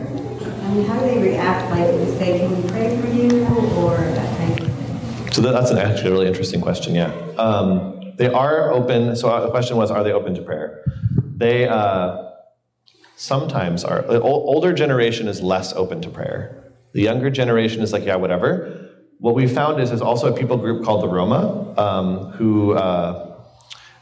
[0.85, 1.69] How do they react?
[1.71, 3.45] Like, say, can we pray for you,
[3.77, 5.31] or that kind of thing?
[5.33, 6.95] So that- that's an actually a really interesting question.
[6.95, 9.15] Yeah, um, they are open.
[9.15, 10.83] So uh, the question was, are they open to prayer?
[11.35, 12.23] They uh,
[13.15, 14.01] sometimes are.
[14.01, 16.63] The older generation is less open to prayer.
[16.93, 18.89] The younger generation is like, yeah, whatever.
[19.19, 22.73] What we found is there's also a people group called the Roma um, who.
[22.73, 23.26] Uh,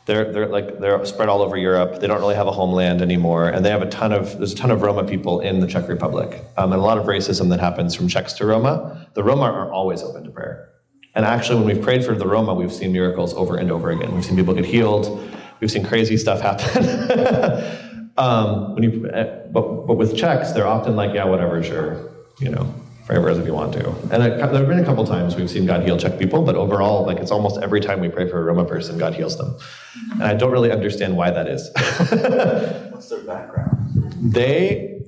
[0.06, 1.99] they're, they're like they're spread all over Europe.
[1.99, 4.56] They don't really have a homeland anymore, and they have a ton of there's a
[4.56, 7.60] ton of Roma people in the Czech Republic, um, and a lot of racism that
[7.60, 9.08] happens from Czechs to Roma.
[9.14, 10.70] The Roma are always open to prayer,
[11.16, 14.14] and actually, when we've prayed for the Roma, we've seen miracles over and over again.
[14.14, 15.32] We've seen people get healed.
[15.60, 18.12] We've seen crazy stuff happen.
[18.18, 19.10] um, when you,
[19.51, 22.74] but, but with Czechs, they're often like, yeah, whatever, sure, you know,
[23.06, 23.89] pray for us if you want to.
[24.12, 26.56] And it, there have been a couple times we've seen God heal Czech people, but
[26.56, 29.58] overall, like it's almost every time we pray for a Roma person, God heals them.
[30.12, 31.70] And I don't really understand why that is.
[32.91, 33.76] What's their background?
[34.22, 35.01] they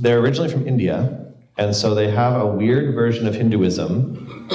[0.00, 1.26] they're originally from India,
[1.58, 4.48] and so they have a weird version of Hinduism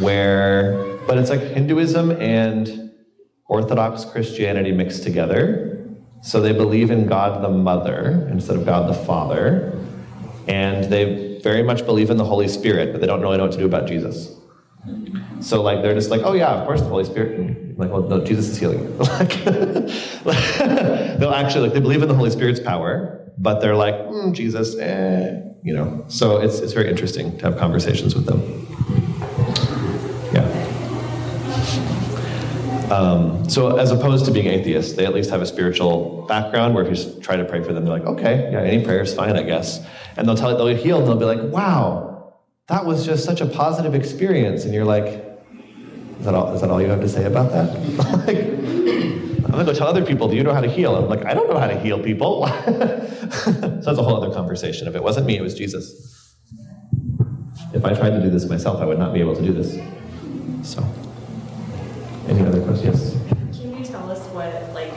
[0.00, 2.92] where but it's like Hinduism and
[3.48, 5.86] Orthodox Christianity mixed together.
[6.22, 9.78] So they believe in God the Mother instead of God the Father.
[10.48, 13.52] And they very much believe in the Holy Spirit, but they don't really know what
[13.52, 14.34] to do about Jesus.
[15.40, 17.38] So like they're just like, oh yeah, of course the Holy Spirit.
[17.38, 19.44] And like, well, no, Jesus is healing like,
[21.18, 24.76] they'll actually like they believe in the Holy Spirit's power, but they're like, mm, Jesus,
[24.76, 26.04] eh, you know.
[26.08, 28.40] So it's it's very interesting to have conversations with them.
[32.90, 36.86] Um, so as opposed to being atheists, they at least have a spiritual background where
[36.86, 39.36] if you try to pray for them, they're like, okay, yeah, any prayer is fine,
[39.36, 39.84] I guess.
[40.16, 42.34] And they'll tell you they'll healed, and they'll be like, wow,
[42.68, 44.64] that was just such a positive experience.
[44.64, 45.06] And you're like,
[46.18, 47.74] is that all, is that all you have to say about that?
[48.26, 50.94] like, I'm gonna go tell other people, do you know how to heal?
[50.94, 52.46] I'm like, I don't know how to heal people.
[52.64, 54.86] so that's a whole other conversation.
[54.86, 56.34] If it wasn't me, it was Jesus.
[57.72, 59.74] If I tried to do this myself, I would not be able to do this.
[60.62, 60.82] So,
[62.28, 63.14] any other questions?
[63.14, 63.60] Yes.
[63.60, 64.92] Can you tell us what, like,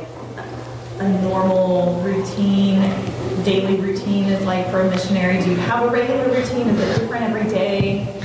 [1.00, 2.82] a normal routine,
[3.44, 5.42] daily routine is like for a missionary?
[5.42, 6.68] Do you have a regular routine?
[6.68, 8.16] Is it different every day?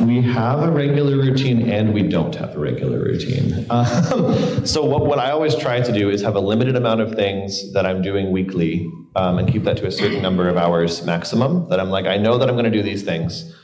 [0.00, 3.66] We have a regular routine and we don't have a regular routine.
[3.68, 7.14] Um, so, what, what I always try to do is have a limited amount of
[7.14, 11.04] things that I'm doing weekly um, and keep that to a certain number of hours
[11.04, 11.68] maximum.
[11.68, 13.54] That I'm like, I know that I'm going to do these things.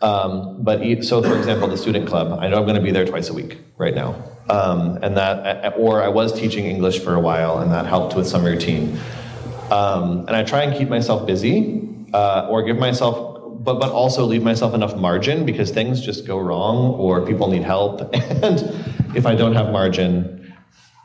[0.00, 3.04] Um, but so, for example, the student club, I know I'm going to be there
[3.04, 4.22] twice a week right now.
[4.48, 8.26] Um, and that, or I was teaching English for a while and that helped with
[8.26, 8.98] some routine.
[9.70, 13.28] Um, and I try and keep myself busy uh, or give myself
[13.58, 17.62] but but also leave myself enough margin because things just go wrong or people need
[17.62, 18.60] help and
[19.14, 20.54] if i don't have margin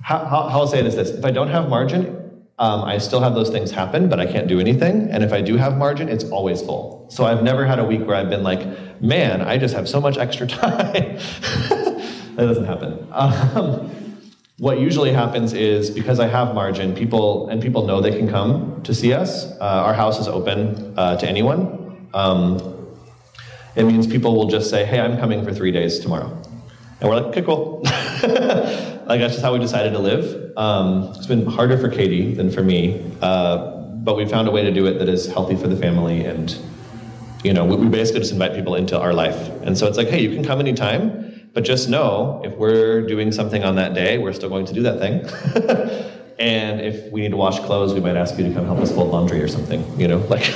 [0.02, 2.98] how, how, how i'll say it is this if i don't have margin um, i
[2.98, 5.78] still have those things happen but i can't do anything and if i do have
[5.78, 8.64] margin it's always full so i've never had a week where i've been like
[9.01, 11.18] man i just have so much extra time
[12.36, 13.89] that doesn't happen um,
[14.64, 18.82] what usually happens is because I have margin, people and people know they can come
[18.84, 19.45] to see us.
[19.59, 22.07] Uh, our house is open uh, to anyone.
[22.14, 22.97] Um,
[23.76, 26.30] it means people will just say, "Hey, I'm coming for three days tomorrow,"
[27.01, 30.55] and we're like, "Okay, cool." like that's just how we decided to live.
[30.55, 33.72] Um, it's been harder for Katie than for me, uh,
[34.03, 36.55] but we found a way to do it that is healthy for the family, and
[37.44, 39.50] you know, we, basically just invite people into our life.
[39.64, 43.32] And so it's like, "Hey, you can come anytime." But just know if we're doing
[43.32, 45.24] something on that day, we're still going to do that thing.
[46.39, 48.91] and if we need to wash clothes, we might ask you to come help us
[48.91, 49.86] fold laundry or something.
[50.00, 50.48] You know, like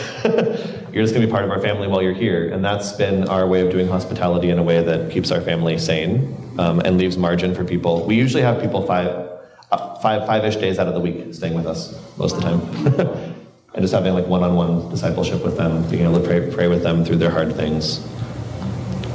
[0.91, 2.51] you're just going to be part of our family while you're here.
[2.51, 5.77] And that's been our way of doing hospitality in a way that keeps our family
[5.77, 8.03] sane um, and leaves margin for people.
[8.07, 9.29] We usually have people five,
[9.71, 13.33] uh, five, five-ish days out of the week staying with us most of the time.
[13.73, 17.05] and just having like one-on-one discipleship with them, being able to pray, pray with them
[17.05, 18.05] through their hard things.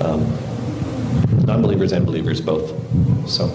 [0.00, 0.20] Um,
[1.44, 2.70] non-believers and believers both.
[3.28, 3.46] So.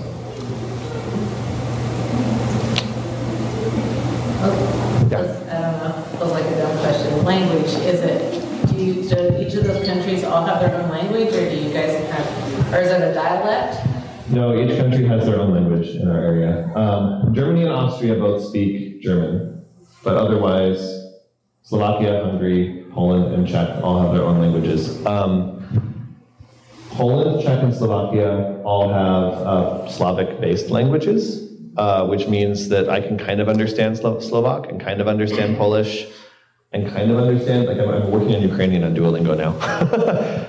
[5.09, 5.43] Yeah.
[5.47, 7.23] I feels like a dumb question.
[7.23, 11.33] Language, is it, do you, do each of those countries all have their own language,
[11.33, 13.85] or do you guys have, or is it a dialect?
[14.29, 16.69] No, each country has their own language in our area.
[16.75, 19.56] Um, Germany and Austria both speak German,
[20.07, 20.79] but otherwise,
[21.63, 25.05] Slovakia, Hungary, Poland, and Czech all have their own languages.
[25.05, 25.59] Um,
[26.95, 33.17] Poland, Czech, and Slovakia all have uh, Slavic-based languages, uh, which means that I can
[33.17, 36.07] kind of understand Slo- Slovak and kind of understand Polish.
[36.73, 37.67] and kind of understand.
[37.67, 39.55] Like I'm, I'm working on Ukrainian on Duolingo now.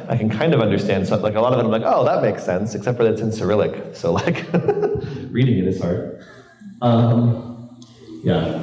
[0.13, 1.65] I can kind of understand some, like a lot of it.
[1.65, 3.95] I'm like, oh, that makes sense, except for that it's in Cyrillic.
[3.95, 4.47] So like
[5.37, 6.25] reading it is hard.
[6.83, 7.79] Um,
[8.25, 8.59] yeah,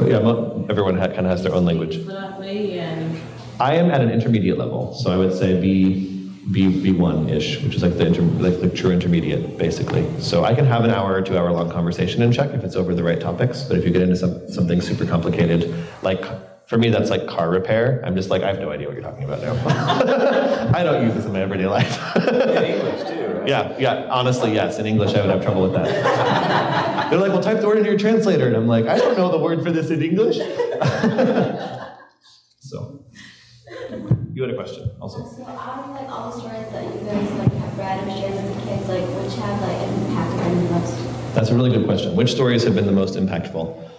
[0.00, 1.96] but yeah, mo- everyone ha- kind of has their own language.
[3.60, 7.74] I am at an intermediate level, so I would say B, B, B1 ish, which
[7.74, 10.06] is like the inter, like the true intermediate, basically.
[10.20, 12.76] So I can have an hour or two hour long conversation and Czech if it's
[12.76, 13.62] over the right topics.
[13.64, 16.24] But if you get into some, something super complicated, like
[16.66, 18.00] for me, that's like car repair.
[18.02, 20.72] I'm just like, I have no idea what you're talking about now.
[20.74, 22.16] I don't use this in my everyday life.
[22.16, 23.39] In English too, right?
[23.50, 24.06] Yeah, yeah.
[24.10, 24.78] Honestly, yes.
[24.78, 25.86] In English, I would have trouble with that.
[27.10, 29.32] They're like, well, type the word into your translator, and I'm like, I don't know
[29.32, 30.36] the word for this in English.
[32.60, 33.04] so,
[34.32, 35.28] you had a question also.
[35.36, 38.34] So out of like all the stories that you guys like have read and shared
[38.34, 41.34] with the kids, like which have like impacted them the most?
[41.34, 42.14] That's a really good question.
[42.14, 43.90] Which stories have been the most impactful?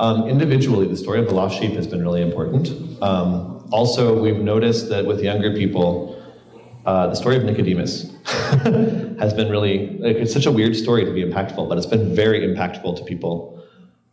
[0.00, 3.02] Um, individually, the story of the lost sheep has been really important.
[3.02, 6.17] Um, also, we've noticed that with younger people,
[6.88, 8.10] uh, the story of Nicodemus
[9.20, 12.16] has been really, like, it's such a weird story to be impactful, but it's been
[12.16, 13.62] very impactful to people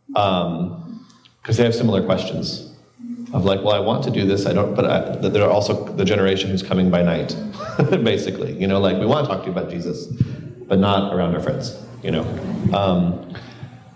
[0.08, 2.76] because they have similar questions
[3.32, 6.04] of like, well, I want to do this, I don't, but I, they're also the
[6.04, 7.34] generation who's coming by night,
[8.04, 8.52] basically.
[8.60, 10.08] You know, like we want to talk to you about Jesus,
[10.68, 11.82] but not around our friends.
[12.02, 12.24] You know,
[12.74, 13.34] um,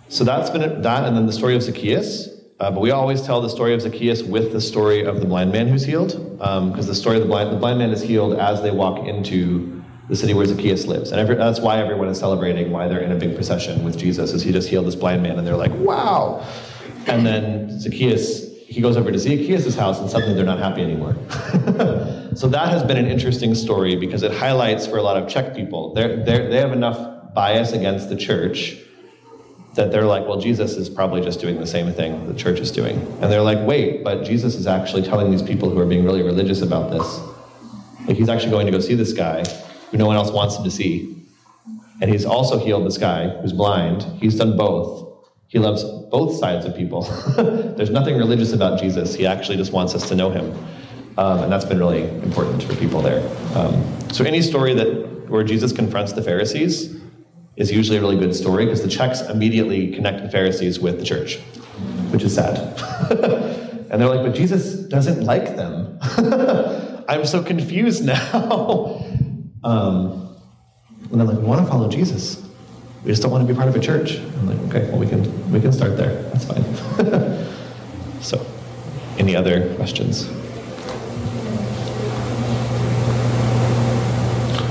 [0.08, 2.30] so that's been that, and then the story of Zacchaeus.
[2.60, 5.50] Uh, but we always tell the story of Zacchaeus with the story of the blind
[5.50, 8.60] man who's healed, because the story of the blind the blind man is healed as
[8.60, 12.70] they walk into the city where Zacchaeus lives, and every, that's why everyone is celebrating
[12.70, 15.38] why they're in a big procession with Jesus, is he just healed this blind man,
[15.38, 16.46] and they're like, wow.
[17.06, 21.14] And then Zacchaeus, he goes over to Zacchaeus' house, and suddenly they're not happy anymore.
[22.34, 25.54] so that has been an interesting story because it highlights for a lot of Czech
[25.54, 28.76] people, they're, they have enough bias against the church
[29.74, 32.72] that they're like, well, Jesus is probably just doing the same thing the church is
[32.72, 32.98] doing.
[33.20, 36.22] And they're like, wait, but Jesus is actually telling these people who are being really
[36.22, 37.20] religious about this,
[38.06, 39.44] like he's actually going to go see this guy
[39.90, 41.16] who no one else wants him to see.
[42.00, 44.02] And he's also healed this guy who's blind.
[44.20, 45.28] He's done both.
[45.46, 47.02] He loves both sides of people.
[47.76, 49.14] There's nothing religious about Jesus.
[49.14, 50.52] He actually just wants us to know him.
[51.18, 53.20] Um, and that's been really important for people there.
[53.56, 56.99] Um, so any story that where Jesus confronts the Pharisees
[57.56, 61.04] is usually a really good story because the Czechs immediately connect the Pharisees with the
[61.04, 61.36] church,
[62.10, 62.56] which is sad.
[63.90, 65.98] and they're like, but Jesus doesn't like them.
[67.08, 69.04] I'm so confused now.
[69.64, 70.36] um,
[71.10, 72.42] and they're like, we want to follow Jesus.
[73.04, 74.18] We just don't want to be part of a church.
[74.18, 76.22] I'm like, okay, well, we can we can start there.
[76.24, 76.62] That's fine.
[78.20, 78.46] so,
[79.18, 80.28] any other questions?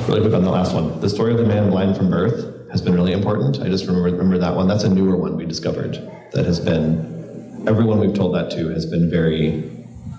[0.08, 1.00] Really quick on the last one.
[1.02, 3.60] The story of the man blind from birth has been really important.
[3.62, 4.68] I just remember remember that one.
[4.68, 5.94] That's a newer one we discovered
[6.32, 9.70] that has been everyone we've told that to has been very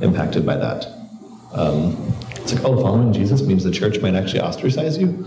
[0.01, 0.87] impacted by that.
[1.53, 5.27] Um, it's like, oh, following Jesus means the church might actually ostracize you.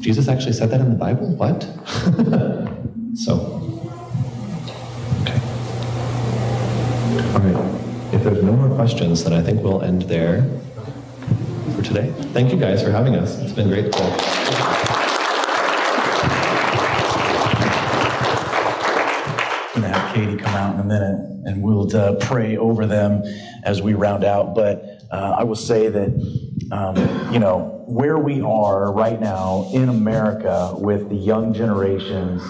[0.00, 1.34] Jesus actually said that in the Bible?
[1.36, 1.62] What?
[3.14, 3.34] so,
[5.22, 5.40] okay.
[7.32, 8.14] All right.
[8.14, 10.42] If there's no more questions, then I think we'll end there
[11.76, 12.12] for today.
[12.32, 13.38] Thank you guys for having us.
[13.38, 13.92] It's been great.
[19.82, 23.22] going to have Katie come out in a minute and we'll uh, pray over them
[23.64, 24.54] as we round out.
[24.54, 29.88] But uh, I will say that, um, you know, where we are right now in
[29.88, 32.42] America with the young generations,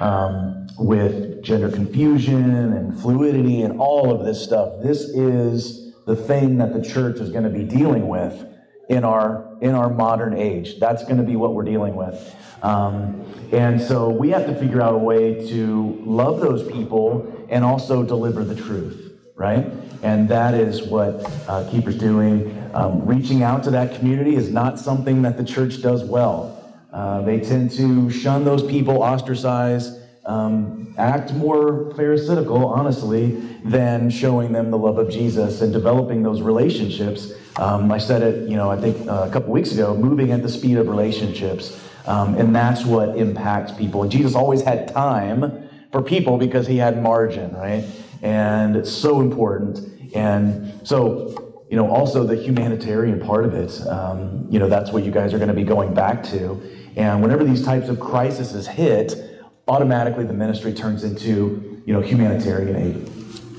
[0.00, 6.58] um, with gender confusion and fluidity and all of this stuff, this is the thing
[6.58, 8.51] that the church is going to be dealing with
[8.92, 10.78] in our in our modern age.
[10.78, 12.36] That's going to be what we're dealing with.
[12.62, 17.64] Um, and so we have to figure out a way to love those people and
[17.64, 19.66] also deliver the truth, right?
[20.02, 21.14] And that is what
[21.48, 22.70] uh, Kiefer's doing.
[22.74, 26.58] Um, reaching out to that community is not something that the church does well.
[26.92, 33.32] Uh, they tend to shun those people, ostracize, um, act more pharisaical, honestly,
[33.64, 37.32] than showing them the love of Jesus and developing those relationships.
[37.56, 40.42] Um, I said it, you know, I think uh, a couple weeks ago, moving at
[40.42, 41.78] the speed of relationships.
[42.06, 44.02] Um, and that's what impacts people.
[44.02, 47.84] And Jesus always had time for people because he had margin, right?
[48.22, 49.78] And it's so important.
[50.14, 55.04] And so, you know, also the humanitarian part of it, um, you know, that's what
[55.04, 56.60] you guys are going to be going back to.
[56.96, 59.31] And whenever these types of crises hit,
[59.68, 63.10] automatically the ministry turns into, you know, humanitarian aid.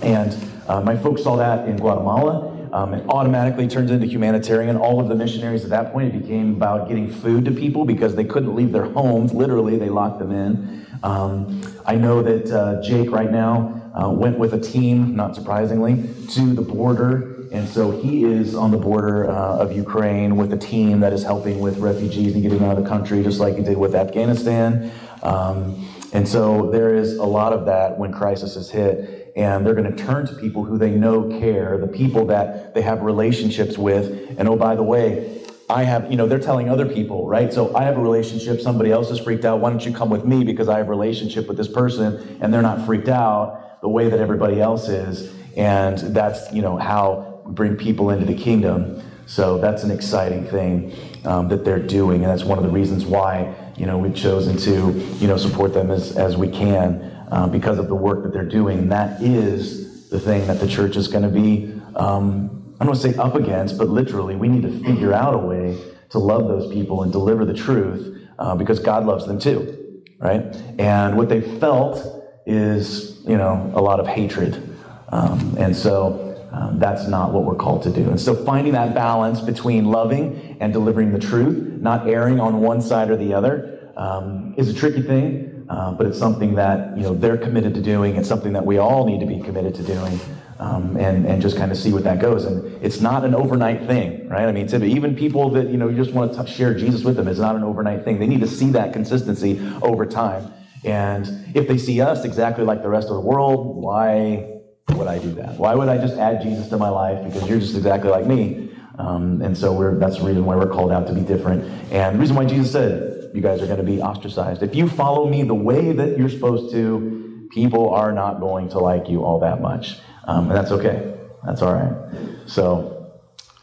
[0.01, 0.36] And
[0.68, 2.51] uh, my folks saw that in Guatemala.
[2.74, 4.76] Um, it automatically turns into humanitarian.
[4.78, 8.16] All of the missionaries at that point, it became about getting food to people because
[8.16, 9.32] they couldn't leave their homes.
[9.34, 10.86] Literally, they locked them in.
[11.04, 16.10] Um, I know that uh, Jake right now uh, went with a team, not surprisingly,
[16.30, 17.33] to the border.
[17.54, 21.22] And so he is on the border uh, of Ukraine with a team that is
[21.24, 23.93] helping with refugees and getting them out of the country, just like he did with
[23.93, 24.91] Afghanistan.
[25.22, 29.32] Um, and so there is a lot of that when crisis is hit.
[29.36, 32.82] And they're going to turn to people who they know care, the people that they
[32.82, 34.36] have relationships with.
[34.39, 37.54] And oh, by the way, I have, you know, they're telling other people, right?
[37.54, 39.60] So I have a relationship, somebody else is freaked out.
[39.60, 42.51] Why don't you come with me because I have a relationship with this person and
[42.51, 45.32] they're not freaked out the way that everybody else is.
[45.56, 49.02] And that's, you know, how bring people into the kingdom.
[49.26, 50.94] So that's an exciting thing
[51.26, 52.24] um, that they're doing.
[52.24, 55.74] And that's one of the reasons why, you know, we've chosen to, you know, support
[55.74, 58.80] them as, as we can uh, because of the work that they're doing.
[58.80, 62.89] And that is the thing that the church is going to be, um, I don't
[62.89, 65.78] want to say up against, but literally, we need to figure out a way
[66.10, 70.56] to love those people and deliver the truth uh, because God loves them too, right?
[70.78, 74.78] And what they felt is, you know, a lot of hatred.
[75.10, 78.10] Um, and so um, that's not what we're called to do.
[78.10, 82.80] And so finding that balance between loving and delivering the truth, not erring on one
[82.80, 87.04] side or the other, um, is a tricky thing, uh, but it's something that, you
[87.04, 88.16] know, they're committed to doing.
[88.16, 90.20] It's something that we all need to be committed to doing
[90.60, 92.45] um, and, and just kind of see what that goes.
[92.45, 94.47] And it's not an overnight thing, right?
[94.47, 97.28] I mean, even people that, you know, you just want to share Jesus with them,
[97.28, 98.20] it's not an overnight thing.
[98.20, 100.54] They need to see that consistency over time.
[100.86, 105.20] And if they see us exactly like the rest of the world, why would I
[105.20, 105.58] do that?
[105.58, 108.72] Why would I just add Jesus to my life because you're just exactly like me?
[108.98, 111.64] Um, and so that's the reason why we're called out to be different.
[111.92, 114.62] And the reason why Jesus said, you guys are going to be ostracized.
[114.62, 118.80] If you follow me the way that you're supposed to, people are not going to
[118.80, 119.98] like you all that much.
[120.26, 121.16] Um, and that's okay.
[121.44, 122.14] That's all right.
[122.46, 123.12] So,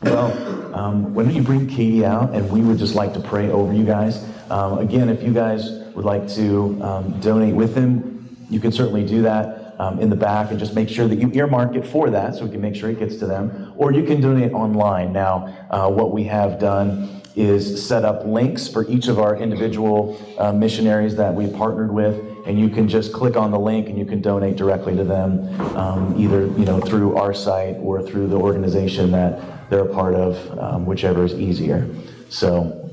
[0.02, 3.72] well, um, when you bring Katie out, and we would just like to pray over
[3.72, 4.26] you guys.
[4.50, 9.06] Um, again, if you guys would like to um, donate with him, you can certainly
[9.06, 12.10] do that um, in the back and just make sure that you earmark it for
[12.10, 13.72] that so we can make sure it gets to them.
[13.76, 15.12] Or you can donate online.
[15.12, 15.34] Now,
[15.70, 20.52] uh, what we have done is set up links for each of our individual uh,
[20.52, 22.16] missionaries that we partnered with
[22.46, 25.60] and you can just click on the link and you can donate directly to them,
[25.76, 30.14] um, either you know through our site or through the organization that they're a part
[30.14, 31.88] of, um, whichever is easier.
[32.28, 32.90] So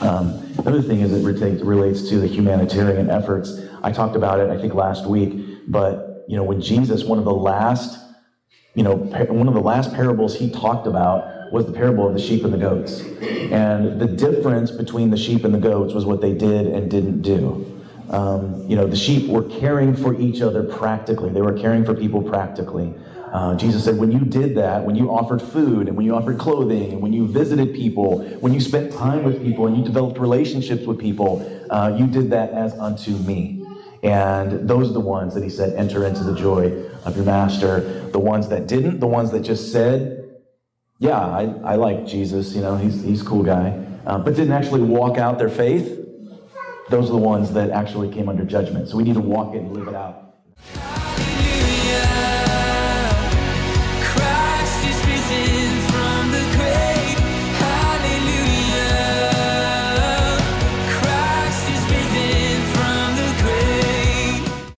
[0.00, 3.60] um, another thing is it relates to the humanitarian efforts.
[3.82, 5.32] I talked about it I think last week,
[5.68, 7.98] but you know when Jesus, one of the last,
[8.76, 12.20] you know, one of the last parables he talked about was the parable of the
[12.20, 13.00] sheep and the goats.
[13.00, 17.22] And the difference between the sheep and the goats was what they did and didn't
[17.22, 17.82] do.
[18.10, 21.30] Um, you know, the sheep were caring for each other practically.
[21.30, 22.94] They were caring for people practically.
[23.32, 26.38] Uh, Jesus said, when you did that, when you offered food and when you offered
[26.38, 30.18] clothing and when you visited people, when you spent time with people and you developed
[30.18, 33.59] relationships with people, uh, you did that as unto me.
[34.02, 38.08] And those are the ones that he said, enter into the joy of your master.
[38.10, 40.36] The ones that didn't, the ones that just said,
[40.98, 44.52] yeah, I, I like Jesus, you know, he's, he's a cool guy, uh, but didn't
[44.52, 46.00] actually walk out their faith
[46.90, 48.88] those are the ones that actually came under judgment.
[48.88, 50.34] So we need to walk it and live it out.